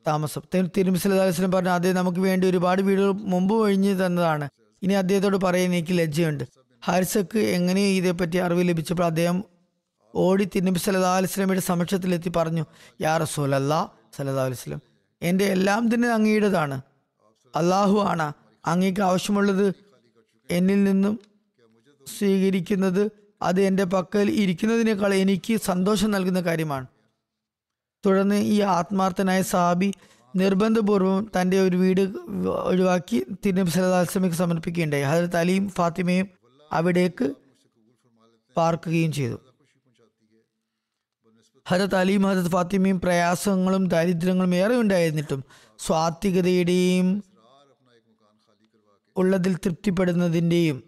[0.07, 0.43] താമസം.
[0.77, 4.49] തിരുമി സല്ലല്ലാഹു അലൈഹി പറഞ്ഞു അദ്ദേഹം നമുക്ക് വേണ്ടി ഒരുപാട് വീടുകൾ മുമ്പ് ഒഴിഞ്ഞു തന്നതാണ്.
[4.83, 6.45] ഇനി അദ്ദേഹത്തോട് പറയാൻ എനിക്ക് ലജ്ജയുണ്ട്.
[6.87, 9.45] ഹാരിസക്ക് എങ്ങനെ ഇതേപ്പറ്റി അറിവ് ലഭിച്ചപ്പോൾ അദ്ദേഹം
[10.15, 12.65] ഓടി തിരുനബി സല്ലാ അലൈഹി വസല്ലമയുടെ സമക്ഷത്തിലെത്തി പറഞ്ഞു
[13.01, 14.81] യാ റസൂൽ സല്ലല്ലാഹു അലൈഹി വസല്ലം
[15.23, 16.81] എന്റെ എല്ലാം തന്നെ അങ്ങയുടേതാണ്.
[17.57, 18.33] അള്ളാഹു ആണ്
[18.67, 19.67] അങ്ങേക്ക് ആവശ്യമുള്ളത്
[20.51, 21.21] എന്നിൽ നിന്നും
[22.19, 23.11] സ്വീകരിക്കുന്നത്.
[23.43, 26.87] അത് എന്റെ പക്കൽ ഇരിക്കുന്നതിനേക്കാൾ എനിക്ക് സന്തോഷം നൽകുന്ന കാര്യമാണ്.
[28.05, 29.93] തുടർന്ന് ഈ ആത്മാർത്ഥനായ സാബി
[30.37, 32.01] നിർബന്ധപൂർവം തന്റെ ഒരു വീട്
[32.71, 35.03] ഒഴിവാക്കി തിരുനബി വസല്ലമയ്ക്ക് സമർപ്പിക്കുകയുണ്ടായി.
[35.03, 36.29] ഹജരത് അലിയും ഫാത്തിമയും
[36.73, 37.27] അവിടേക്ക്
[38.57, 39.39] പാർക്കുകയും ചെയ്തു.
[41.67, 45.41] ഹജരത്ത് അലിയും ഹരത് ഫാത്തിമയും പ്രയാസങ്ങളും ദാരിദ്ര്യങ്ങളും ഏറെ ഉണ്ടായിരുന്നിട്ടും
[45.79, 47.09] സ്വാത്വികതയുടെയും
[49.17, 50.83] ഉള്ളതിൽ തൃപ്തിപ്പെടുന്നതിന്റെയും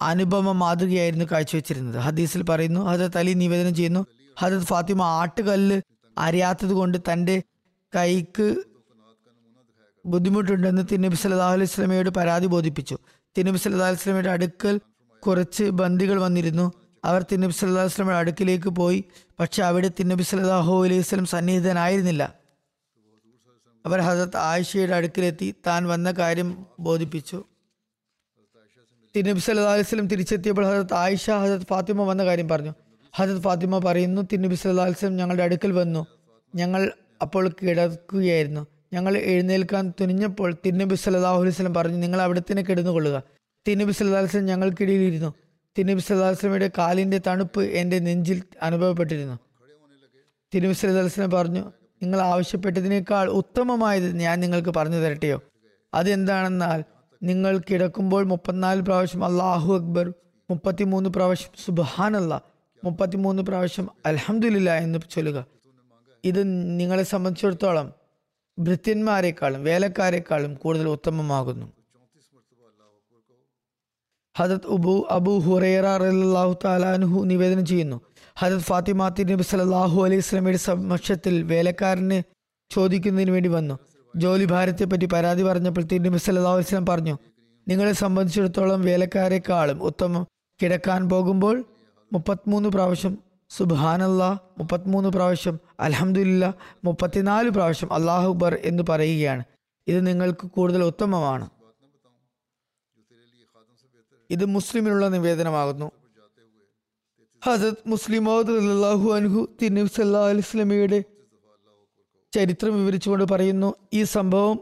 [0.00, 1.96] അനുപമ മാതൃകയായിരുന്നു കാഴ്ചവെച്ചിരുന്നത്.
[1.96, 4.02] ഹദീസിൽ പറയുന്നു ഹജത് അലി നിവേദനം ചെയ്യുന്നു
[4.36, 5.80] ഹജത് ഫാത്തിമ ആട്ടുകല്ല്
[6.18, 7.42] അറിയാത്തത് കൊണ്ട് തന്റെ
[7.92, 8.46] കൈക്ക്
[10.04, 12.96] ബുദ്ധിമുട്ടുണ്ടെന്ന് തിരുനബി സല്ലാഹു അലൈഹി സ്വലമയോട് പരാതി ബോധിപ്പിച്ചു.
[13.36, 14.80] തിരുനബി സല്ലാ അലൈഹി സ്വലമയുടെ അടുക്കൽ
[15.22, 16.72] കുറച്ച് ബന്ദികൾ വന്നിരുന്നു.
[17.04, 18.98] അവർ തിരുനബി സല്ലല്ലാഹു അലൈഹി സ്വലമയുടെ അടുക്കിലേക്ക് പോയി
[19.42, 22.34] പക്ഷെ അവിടെ തിന്നബി സലാഹു അലൈഹി സ്വലം സന്നിഹിതനായിരുന്നില്ല.
[23.86, 27.44] അവർ ഹസത്ത് ആയിഷയുടെ അടുക്കിലെത്തി താൻ വന്ന കാര്യം ബോധിപ്പിച്ചു.
[29.16, 32.74] തിന്നബി സല്ലാ അലൈഹി വസല്ലം തിരിച്ചെത്തിയപ്പോൾ ഹസത്ത് ആയിഷ ഹസത്ത് ഫാത്തിമ വന്ന കാര്യം പറഞ്ഞു.
[33.14, 36.06] ഹസത്ത് ഫാത്തിമ പറയുന്നു തിന്നബി സല്ലാ അലൈഹി വസല്ലം ഞങ്ങളുടെ അടുക്കൽ വന്നു.
[36.54, 38.66] ഞങ്ങൾ അപ്പോൾ കിടക്കുകയായിരുന്നു.
[38.92, 43.22] ഞങ്ങൾ എഴുന്നേൽക്കാൻ തുനിഞ്ഞപ്പോൾ തിന്നബി സല്ലല്ലാഹു അലൈഹി സ്വലം പറഞ്ഞു നിങ്ങൾ അവിടെ തന്നെ കിടന്നുകൊള്ളുക.
[43.68, 45.34] തിരുനബി സല്ലാ ഞങ്ങൾക്കിടയിൽ ഇരുന്നു.
[45.78, 49.38] തിരുനബി സല്ലല്ലാഹു കാലിന്റെ തണുപ്പ് എന്റെ നെഞ്ചിൽ അനുഭവപ്പെട്ടിരുന്നു.
[50.54, 55.42] തിരുനബി സല്ലല്ലാഹു പറഞ്ഞു നിങ്ങൾ ആവശ്യപ്പെട്ടതിനേക്കാൾ ഉത്തമമായത് ഞാൻ നിങ്ങൾക്ക് പറഞ്ഞു തരട്ടെയോ?
[55.94, 56.84] അതെന്താണെന്നാൽ
[57.22, 60.14] നിങ്ങൾ കിടക്കുമ്പോൾ മുപ്പത്തിനാല് പ്രാവശ്യം അള്ളാഹു അക്ബർ
[60.50, 62.42] മുപ്പത്തിമൂന്ന് പ്രാവശ്യം സുബാൻ അല്ല
[62.84, 65.46] മുപ്പത്തിമൂന്ന് പ്രാവശ്യം അലഹമുല്ല എന്ന് ചൊല്ലുക.
[66.24, 66.42] ഇത്
[66.80, 67.92] നിങ്ങളെ സംബന്ധിച്ചിടത്തോളം
[68.58, 71.81] ഭൃത്യന്മാരെക്കാളും വേലക്കാരെക്കാളും കൂടുതൽ ഉത്തമമാകുന്നു.
[74.38, 77.96] ഹജത് ഉബു അബു ഹുറേറ റളിയല്ലാഹു താലാൻഹു നിവേദനം ചെയ്യുന്നു.
[78.40, 82.18] ഹജത് ഫാത്തിമ നബി സലാഹു അലൈഹി സ്വലമയുടെ സമക്ഷത്തിൽ വേലക്കാരന്
[82.70, 83.74] ചോദിക്കുന്നതിന് വേണ്ടി വന്നു.
[84.14, 87.14] ജോലി ഭാരത്തെ പറ്റി പരാതി പറഞ്ഞപ്പോൾ തിരുനബി സല്ലല്ലാഹു അലൈഹി വസല്ലം പറഞ്ഞു
[87.68, 90.22] നിങ്ങളെ സംബന്ധിച്ചിടത്തോളം വേലക്കാരെക്കാളും ഉത്തമം
[90.60, 91.56] കിടക്കാൻ പോകുമ്പോൾ
[92.12, 93.14] മുപ്പത്തിമൂന്ന് പ്രാവശ്യം
[93.50, 96.54] സുബാനല്ലാ മുപ്പത്തിമൂന്ന് പ്രാവശ്യം അലഹമുല്ല
[96.84, 99.42] മുപ്പത്തിനാല് പ്രാവശ്യം അള്ളാഹുബർ എന്ന് പറയുകയാണ്.
[99.86, 101.46] ഇത് നിങ്ങൾക്ക് കൂടുതൽ ഉത്തമമാണ്.
[104.34, 105.88] ഇത് മുസ്ലിമിനുള്ള നിവേദനമാകുന്നു.
[107.42, 110.98] ഹസത് മുസ്ലിം അള്ളാഹു അൻഹു തിരുനബി സല്ലാ അലൈഹി സ്വലമിയുടെ
[112.32, 114.56] ചരിത്രം വിവരിച്ചുകൊണ്ട് പറയുന്നു ഈ സംഭവം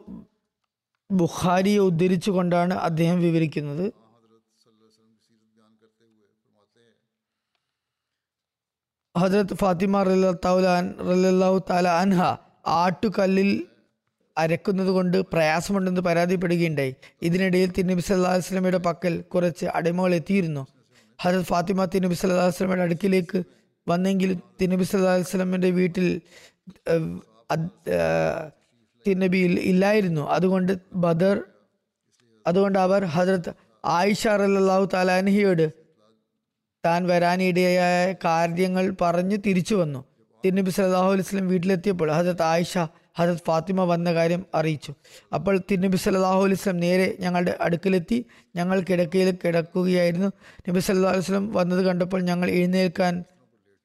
[1.10, 3.86] ബുഖാരിയെ ഉദ്ധരിച്ചുകൊണ്ടാണ് അദ്ദേഹം വിവരിക്കുന്നത്.
[9.14, 12.20] ഹജരത് ഫാത്തിമ റലാഹു താല അൻഹ
[12.80, 13.50] ആട്ടുകല്ലിൽ
[14.42, 16.92] അരക്കുന്നത് കൊണ്ട് പ്രയാസമുണ്ടെന്ന് പരാതിപ്പെടുകയുണ്ടായി.
[17.22, 20.62] ഇതിനിടയിൽ തിരുനബി സല്ലാ വസ്ലമയുടെ പക്കൽ കുറച്ച് അടിമകൾ എത്തിയിരുന്നു.
[21.22, 23.38] ഹജത് ഫാത്തിമ തിരുനബി സല്ലാ വസ്ലമയുടെ അടുക്കിലേക്ക്
[23.88, 24.30] വന്നെങ്കിൽ
[24.60, 26.06] തിരുനബി സല്ലാ വസല്ലമയുടെ വീട്ടിൽ
[29.06, 29.38] തിരുനബി
[29.70, 30.22] ഇല്ലായിരുന്നു.
[30.36, 30.72] അതുകൊണ്ട്
[31.04, 31.36] ബദർ
[32.46, 33.50] അതുകൊണ്ട് അവർ ഹജരത്
[33.84, 35.66] ആയിഷ റല്ലാഹു താലാൻഹിയോട്
[36.84, 40.00] താൻ വരാനിടയായ കാര്യങ്ങൾ പറഞ്ഞ് തിരിച്ചു വന്നു.
[40.44, 42.74] തിരുനബി സല്ലല്ലാഹു അലൈഹി സ്വലം വീട്ടിലെത്തിയപ്പോൾ ഹജരത് ആയിഷ
[43.16, 44.92] ഹജരത്ത് ഫാത്തിമ വന്ന കാര്യം അറിയിച്ചു.
[45.34, 48.24] അപ്പോൾ തിരുനബി സല്ലാഹു അലൈഹി വസല്ലം നേരെ ഞങ്ങളുടെ അടുക്കലെത്തി.
[48.56, 50.30] ഞങ്ങൾ കിടക്കയിൽ കിടക്കുകയായിരുന്നു.
[50.68, 53.24] നബി സല്ലാ അലൈഹി വസല്ലം വന്നത് കണ്ടപ്പോൾ ഞങ്ങൾ എഴുന്നേൽക്കാൻ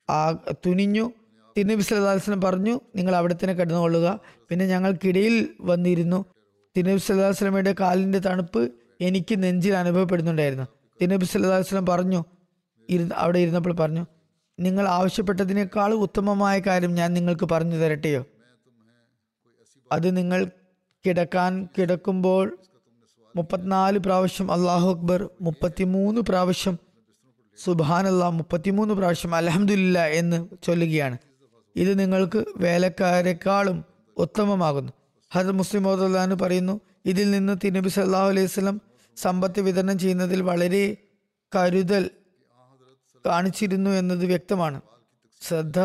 [0.09, 0.32] ആ
[0.65, 1.11] തുനിഞ്ഞു.
[1.57, 4.19] തിരുനബി സല്ലല്ലാഹു അലൈഹി വസല്ലം പറഞ്ഞു നിങ്ങൾ അവിടെ തന്നെ കിടന്നുകൊള്ളുക.
[4.49, 6.26] പിന്നെ ഞങ്ങൾക്കിടയിൽ വന്നിരുന്നു.
[6.76, 8.71] തിരുനബി സല്ലല്ലാഹു അലൈഹി വസല്ലമയുടെ കാലിന്റെ തണുപ്പ്
[9.01, 10.67] എനിക്ക് നെഞ്ചിൽ അനുഭവപ്പെടുന്നുണ്ടായിരുന്നു.
[11.01, 12.23] തിരുനബി അലൈഹി വസല്ലം പറഞ്ഞു
[12.89, 14.05] ഇരുന്ന് അവിടെ ഇരുന്നപ്പോൾ പറഞ്ഞു
[14.59, 18.21] നിങ്ങൾ ആവശ്യപ്പെട്ടതിനേക്കാൾ ഉത്തമമായ കാര്യം ഞാൻ നിങ്ങൾക്ക് പറഞ്ഞു തരട്ടെയോ
[19.96, 20.52] അത് നിങ്ങൾ
[21.06, 22.58] കിടക്കാൻ കിടക്കുമ്പോൾ
[23.36, 26.80] മുപ്പത്തിനാല് പ്രാവശ്യം അള്ളാഹു അക്ബർ മുപ്പത്തിമൂന്ന് പ്രാവശ്യം
[27.64, 31.18] സുബാനല്ല മുപ്പത്തിമൂന്ന് പ്രാവശ്യം അലഹമില്ല എന്ന് ചൊല്ലുകയാണ്.
[31.76, 33.86] ഇത് നിങ്ങൾക്ക് വേലക്കാരെക്കാളും
[34.18, 34.93] ഉത്തമമാകുന്നു.
[35.34, 38.82] ഹജർ മുസ്ലിം മോദാന് പറയുന്നു ഇതിൽ നിന്ന് തിരുനബി സല്ലാഹു അലൈഹി സ്വലം
[39.18, 40.98] സമ്പത്ത് വിതരണം ചെയ്യുന്നതിൽ വളരെ
[41.56, 42.10] കരുതൽ
[43.26, 44.82] കാണിച്ചിരുന്നു എന്നത് വ്യക്തമാണ്.
[45.41, 45.80] ശ്രദ്ധ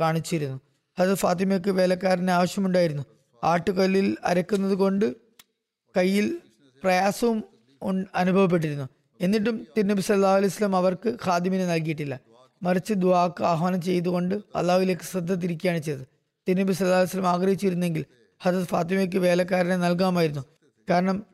[0.00, 0.60] കാണിച്ചിരുന്നു.
[0.98, 3.02] അത് ഫാത്തിമയ്ക്ക് വേലക്കാരന് ആവശ്യമുണ്ടായിരുന്നു.
[3.44, 5.14] ആട്ടുകല്ലിൽ അരക്കുന്നത് കൊണ്ട്
[5.96, 6.38] കയ്യിൽ
[6.82, 7.44] പ്രയാസവും
[8.14, 8.88] അനുഭവപ്പെട്ടിരുന്നു.
[9.20, 12.20] എന്നിട്ടും തിരുനബി സല്ലാ അലൈഹി സ്വലം അവർക്ക് ഖാദിമിനെ നൽകിയിട്ടില്ല.
[12.62, 16.06] മറിച്ച് ദുവാക്ക് ആഹ്വാനം ചെയ്തുകൊണ്ട് അള്ളാഹുലേക്ക് ശ്രദ്ധ തിരിക്കുകയാണ് ചെയ്തത്.
[16.48, 18.04] തിരുനബി സല്ലാ അലൈഹി സ്വലം ആഗ്രഹിച്ചിരുന്നെങ്കിൽ
[18.40, 20.44] ഹജത് ഫാത്തിമയ്ക്ക് വേലക്കാരനെ നൽകാമായിരുന്നു.
[20.90, 21.26] കാരണം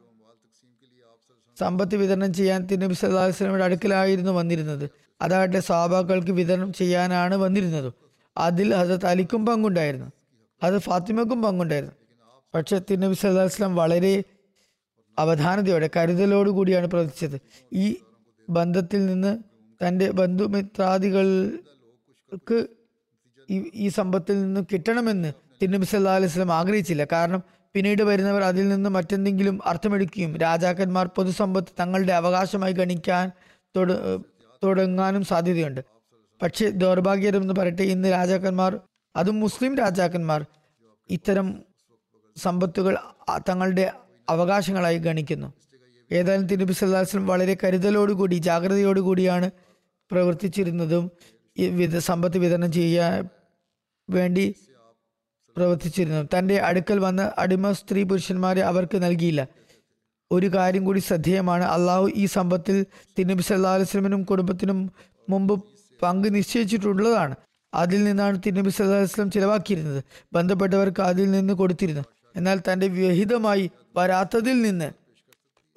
[1.58, 4.90] സമ്പത്ത് വിതരണം ചെയ്യാൻ തിരുനബി സല്ലാ അലൈഹി വസല്ലമയുടെ അടുക്കലായിരുന്നു വന്നിരുന്നത്.
[5.22, 7.92] അതാകട്ടെ സാബാക്കൾക്ക് വിതരണം ചെയ്യാനാണ് വന്നിരുന്നത്.
[8.36, 10.06] അതിൽ ഹസത്ത് അലിക്കും പങ്കുണ്ടായിരുന്നു.
[10.62, 11.94] അത് ഫാത്തിമക്കും പങ്കുണ്ടായിരുന്നു.
[12.54, 14.24] പക്ഷെ തിരുനബി അലൈഹി വസല്ലം വളരെ
[15.18, 17.40] അവധാനതയോടെ കരുതലോടു കൂടിയാണ് പ്രവർത്തിച്ചത്
[17.72, 17.96] ഈ
[18.50, 19.38] ബന്ധത്തിൽ നിന്ന്
[19.86, 22.66] തന്റെ ബന്ധുമിത്രാദികൾക്ക്
[23.74, 25.32] ഈ സമ്പത്തിൽ നിന്ന് കിട്ടണമെന്ന്
[25.62, 27.06] തിരുനബി സല്ലാ അലൈഹി സ്വലം ആഗ്രഹിച്ചില്ല.
[27.12, 27.42] കാരണം
[27.74, 33.30] പിന്നീട് വരുന്നവർ അതിൽ നിന്ന് മറ്റെന്തെങ്കിലും അർത്ഥമെടുക്കുകയും രാജാക്കന്മാർ പൊതുസമ്പത്ത് തങ്ങളുടെ അവകാശമായി ഗണിക്കാൻ
[33.76, 34.18] തുട-
[34.64, 35.80] തുടങ്ങാനും സാധ്യതയുണ്ട്.
[36.42, 38.80] പക്ഷേ ദൗർഭാഗ്യകരമെന്ന് പറയട്ടെ ഇന്ന് രാജാക്കന്മാർ
[39.18, 40.46] അതും മുസ്ലിം രാജാക്കന്മാർ
[41.10, 41.46] ഇത്തരം
[42.36, 42.94] സമ്പത്തുകൾ
[43.48, 43.92] തങ്ങളുടെ
[44.28, 45.52] അവകാശങ്ങളായി ഗണിക്കുന്നു.
[46.12, 49.50] ഏതായാലും അലൈഹി വസല്ലം വളരെ കരുതലോടുകൂടി ജാഗ്രതയോടുകൂടിയാണ്
[50.10, 51.10] പ്രവർത്തിച്ചിരുന്നതും
[51.80, 53.28] വിധ സമ്പത്ത് വിതരണം ചെയ്യാൻ
[54.10, 54.54] വേണ്ടി
[55.56, 59.48] പ്രവർത്തിച്ചിരുന്നു തന്റെ അടുക്കൽ വന്ന അടിമ സ്ത്രീ പുരുഷന്മാരെ അവർക്ക് നൽകിയില്ല.
[60.32, 61.64] ഒരു കാര്യം കൂടി ശ്രദ്ധേയമാണ്.
[61.64, 62.86] അള്ളാഹു ഈ സമ്പത്തിൽ
[63.18, 64.92] തിരുനബി സല്ലാ അലുസ്ലമിനും കുടുംബത്തിനും
[65.28, 65.64] മുമ്പ്
[66.02, 67.34] പങ്ക് നിശ്ചയിച്ചിട്ടുള്ളതാണ്.
[67.74, 70.04] അതിൽ നിന്നാണ് തിരുനബി സല്ലാ വസ്ലം ചിലവാക്കിയിരുന്നത്.
[70.32, 72.02] ബന്ധപ്പെട്ടവർക്ക് അതിൽ നിന്ന് കൊടുത്തിരുന്നു.
[72.36, 74.92] എന്നാൽ തന്റെ വിഹിതമായി വരാത്തതിൽ നിന്ന്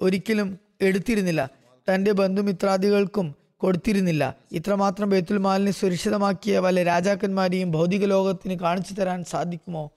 [0.00, 1.50] ഒരിക്കലും എടുത്തിരുന്നില്ല.
[1.94, 4.36] തന്റെ ബന്ധുമിത്രാദികൾക്കും കൊടുത്തിരുന്നില്ല.
[4.52, 9.90] ഇത്രമാത്രം ബൈത്തുൽ മാലിനെ സുരക്ഷിതമാക്കിയ വല്ല രാജാക്കന്മാരെയും ഭൗതിക ലോകത്തിന് കാണിച്ചു തരാൻ സാധിക്കുമോ?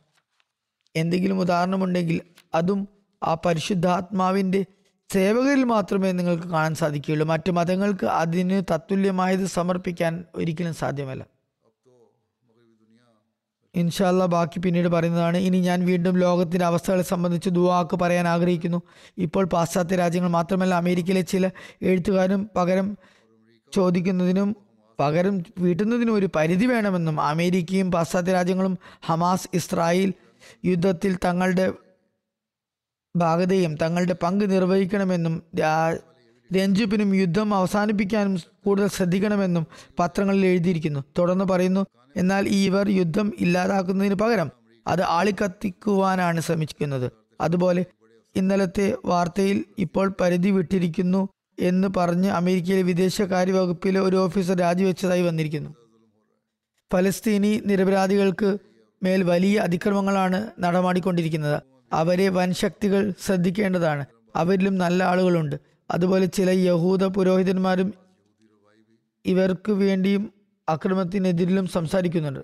[0.95, 2.21] എന്തെങ്കിലും ഉദാഹരണമുണ്ടെങ്കിൽ
[2.55, 2.87] അതും
[3.23, 4.65] ആ പരിശുദ്ധാത്മാവിന്റെ
[5.13, 7.27] സേവകരിൽ മാത്രമേ നിങ്ങൾക്ക് കാണാൻ സാധിക്കുകയുള്ളൂ.
[7.27, 11.34] മറ്റു മതങ്ങൾക്ക് അതിന് തത്തുല്യമായത് സമർപ്പിക്കാൻ ഒരിക്കലും സാധ്യമല്ല.
[13.75, 15.37] ഇൻഷാല്ല ബാക്കി പിന്നീട് പറയുന്നതാണ്.
[15.37, 18.81] ഇനി ഞാൻ വീണ്ടും ലോകത്തിന്റെ അവസ്ഥകളെ സംബന്ധിച്ച് ദുവാക്ക് പറയാൻ ആഗ്രഹിക്കുന്നു.
[19.17, 21.49] ഇപ്പോൾ പാശ്ചാത്യ രാജ്യങ്ങൾ മാത്രമല്ല അമേരിക്കയിലെ ചില
[21.81, 22.97] എഴുത്തുകാരും പകരം
[23.73, 24.55] ചോദിക്കുന്നതിനും
[24.99, 30.13] പകരം വീട്ടുന്നതിനും ഒരു പരിധി വേണമെന്നും അമേരിക്കയും പാശ്ചാത്യ രാജ്യങ്ങളും ഹമാസ് ഇസ്രായേൽ
[30.65, 31.73] യുദ്ധത്തിൽ തങ്ങളുടെ
[33.15, 35.43] ഭാഗതയും തങ്ങളുടെ പങ്ക് നിർവഹിക്കണമെന്നും
[36.55, 39.67] രഞ്ജുപ്പിനും യുദ്ധം അവസാനിപ്പിക്കാനും കൂടുതൽ ശ്രദ്ധിക്കണമെന്നും
[39.99, 40.99] പത്രങ്ങളിൽ എഴുതിയിരിക്കുന്നു.
[41.17, 41.85] തുടർന്ന് പറയുന്നു
[42.15, 44.51] എന്നാൽ ഇവർ യുദ്ധം ഇല്ലാതാക്കുന്നതിന് പകരം
[44.87, 47.11] അത് ആളിക്കത്തിക്കുവാനാണ് ശ്രമിക്കുന്നത്.
[47.41, 47.85] അതുപോലെ
[48.35, 55.75] ഇന്നലത്തെ വാർത്തയിൽ ഇപ്പോൾ പരിധി വിട്ടിരിക്കുന്നു എന്ന് പറഞ്ഞ് അമേരിക്കയിലെ വിദേശകാര്യ വകുപ്പിലെ ഒരു ഓഫീസർ രാജിവെച്ചതായി വന്നിരിക്കുന്നു.
[56.93, 58.57] ഫലസ്തീനി നിരപരാധികൾക്ക്
[59.03, 61.61] മേൽ വലിയ അതിക്രമങ്ങളാണ് നടമാടിക്കൊണ്ടിരിക്കുന്നത്.
[61.93, 64.05] അവരെ വൻശക്തികൾ ശ്രദ്ധിക്കേണ്ടതാണ്.
[64.35, 65.55] അവരിലും നല്ല ആളുകളുണ്ട്.
[65.91, 67.93] അതുപോലെ ചില യഹൂദ പുരോഹിതന്മാരും
[69.25, 70.34] ഇവർക്ക് വേണ്ടിയും
[70.69, 72.39] അക്രമത്തിനെതിരിലും സംസാരിക്കുന്നുണ്ട്.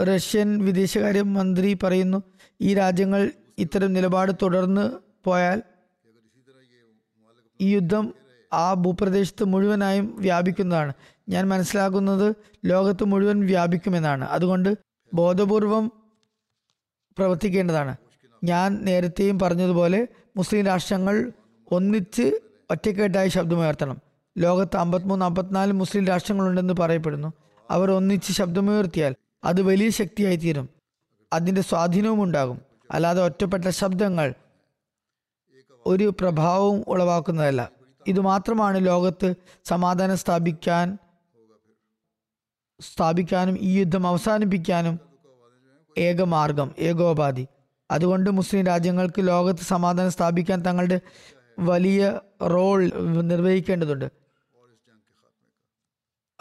[0.00, 2.22] റഷ്യൻ വിദേശകാര്യ മന്ത്രി പറയുന്നു
[2.60, 5.62] ഈ രാജ്യങ്ങൾ ഇത്തരം നിലപാട് തുടർന്ന് പോയാൽ
[7.60, 8.14] ഈ യുദ്ധം
[8.52, 10.92] ആ ഭൂപ്രദേശത്ത് മുഴുവനായും വ്യാപിക്കുന്നതാണ്.
[11.28, 14.24] ഞാൻ മനസ്സിലാക്കുന്നത് ലോകത്ത് മുഴുവൻ വ്യാപിക്കുമെന്നാണ്.
[14.24, 14.78] അതുകൊണ്ട്
[15.14, 15.92] ബോധപൂർവം
[17.18, 17.96] പ്രവർത്തിക്കേണ്ടതാണ്.
[18.44, 21.32] ഞാൻ നേരത്തെയും പറഞ്ഞതുപോലെ മുസ്ലിം രാഷ്ട്രങ്ങൾ
[21.72, 24.11] ഒന്നിച്ച് ഒറ്റക്കെട്ടായി ശബ്ദമുയർത്തണം.
[24.38, 27.32] ലോകത്ത് അമ്പത്തിമൂന്ന് അമ്പത്തിനാല് മുസ്ലിം രാഷ്ട്രങ്ങളുണ്ടെന്ന് പറയപ്പെടുന്നു.
[27.70, 29.14] അവർ ഒന്നിച്ച് ശബ്ദമുയർത്തിയാൽ
[29.44, 30.68] അത് വലിയ ശക്തിയായി തീരും
[31.32, 32.60] അതിന്റെ സ്വാധീനവും ഉണ്ടാകും.
[32.90, 34.34] അല്ലാതെ ഒറ്റപ്പെട്ട ശബ്ദങ്ങൾ
[35.86, 37.70] ഒരു പ്രഭാവവും ഉളവാക്കുന്നതല്ല.
[38.06, 40.98] ഇത് മാത്രമാണ് ലോകത്ത് സമാധാനം സ്ഥാപിക്കാൻ
[42.80, 45.00] സ്ഥാപിക്കാനും ഈ യുദ്ധം അവസാനിപ്പിക്കാനും
[45.98, 47.46] ഏകമാർഗം ഏകോപാധി.
[47.90, 51.00] അതുകൊണ്ട് മുസ്ലിം രാജ്യങ്ങൾക്ക് ലോകത്ത് സമാധാനം സ്ഥാപിക്കാൻ തങ്ങളുടെ
[51.58, 54.21] വലിയ റോൾ നിർവഹിക്കേണ്ടതുണ്ട്.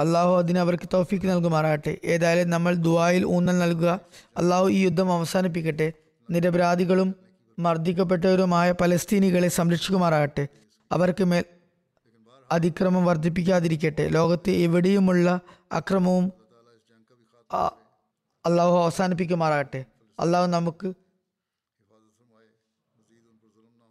[0.01, 1.97] അള്ളാഹു അതിന് അവർക്ക് തൗഫീക്ക് നൽകുമാറാകട്ടെ.
[2.03, 3.99] ഏതായാലും നമ്മൾ ദുആയിൽ ഊന്നൽ നൽകുക.
[4.37, 5.87] അള്ളാഹു ഈ യുദ്ധം അവസാനിപ്പിക്കട്ടെ.
[6.29, 7.09] നിരപരാധികളും
[7.59, 10.47] മർദ്ദിക്കപ്പെട്ടവരുമായ പലസ്തീനികളെ സംരക്ഷിക്കുമാറാകട്ടെ.
[10.91, 11.43] അവർക്ക് മേൽ
[12.51, 14.05] അതിക്രമം വർദ്ധിപ്പിക്കാതിരിക്കട്ടെ.
[14.07, 15.27] ലോകത്ത് എവിടെയുമുള്ള
[15.71, 16.25] അക്രമവും
[18.45, 19.85] അള്ളാഹു അവസാനിപ്പിക്കുമാറാകട്ടെ.
[20.19, 20.93] അള്ളാഹു നമുക്ക്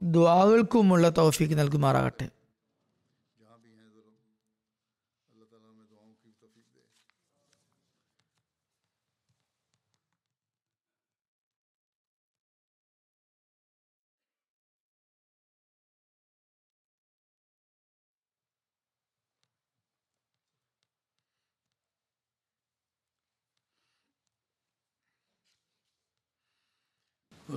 [0.03, 2.27] ദ്വാകൾക്കുമുള്ള തൗഫീക്ക് നൽകുമാറാകട്ടെ.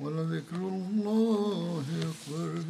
[0.00, 2.62] ولذكر الله أكبر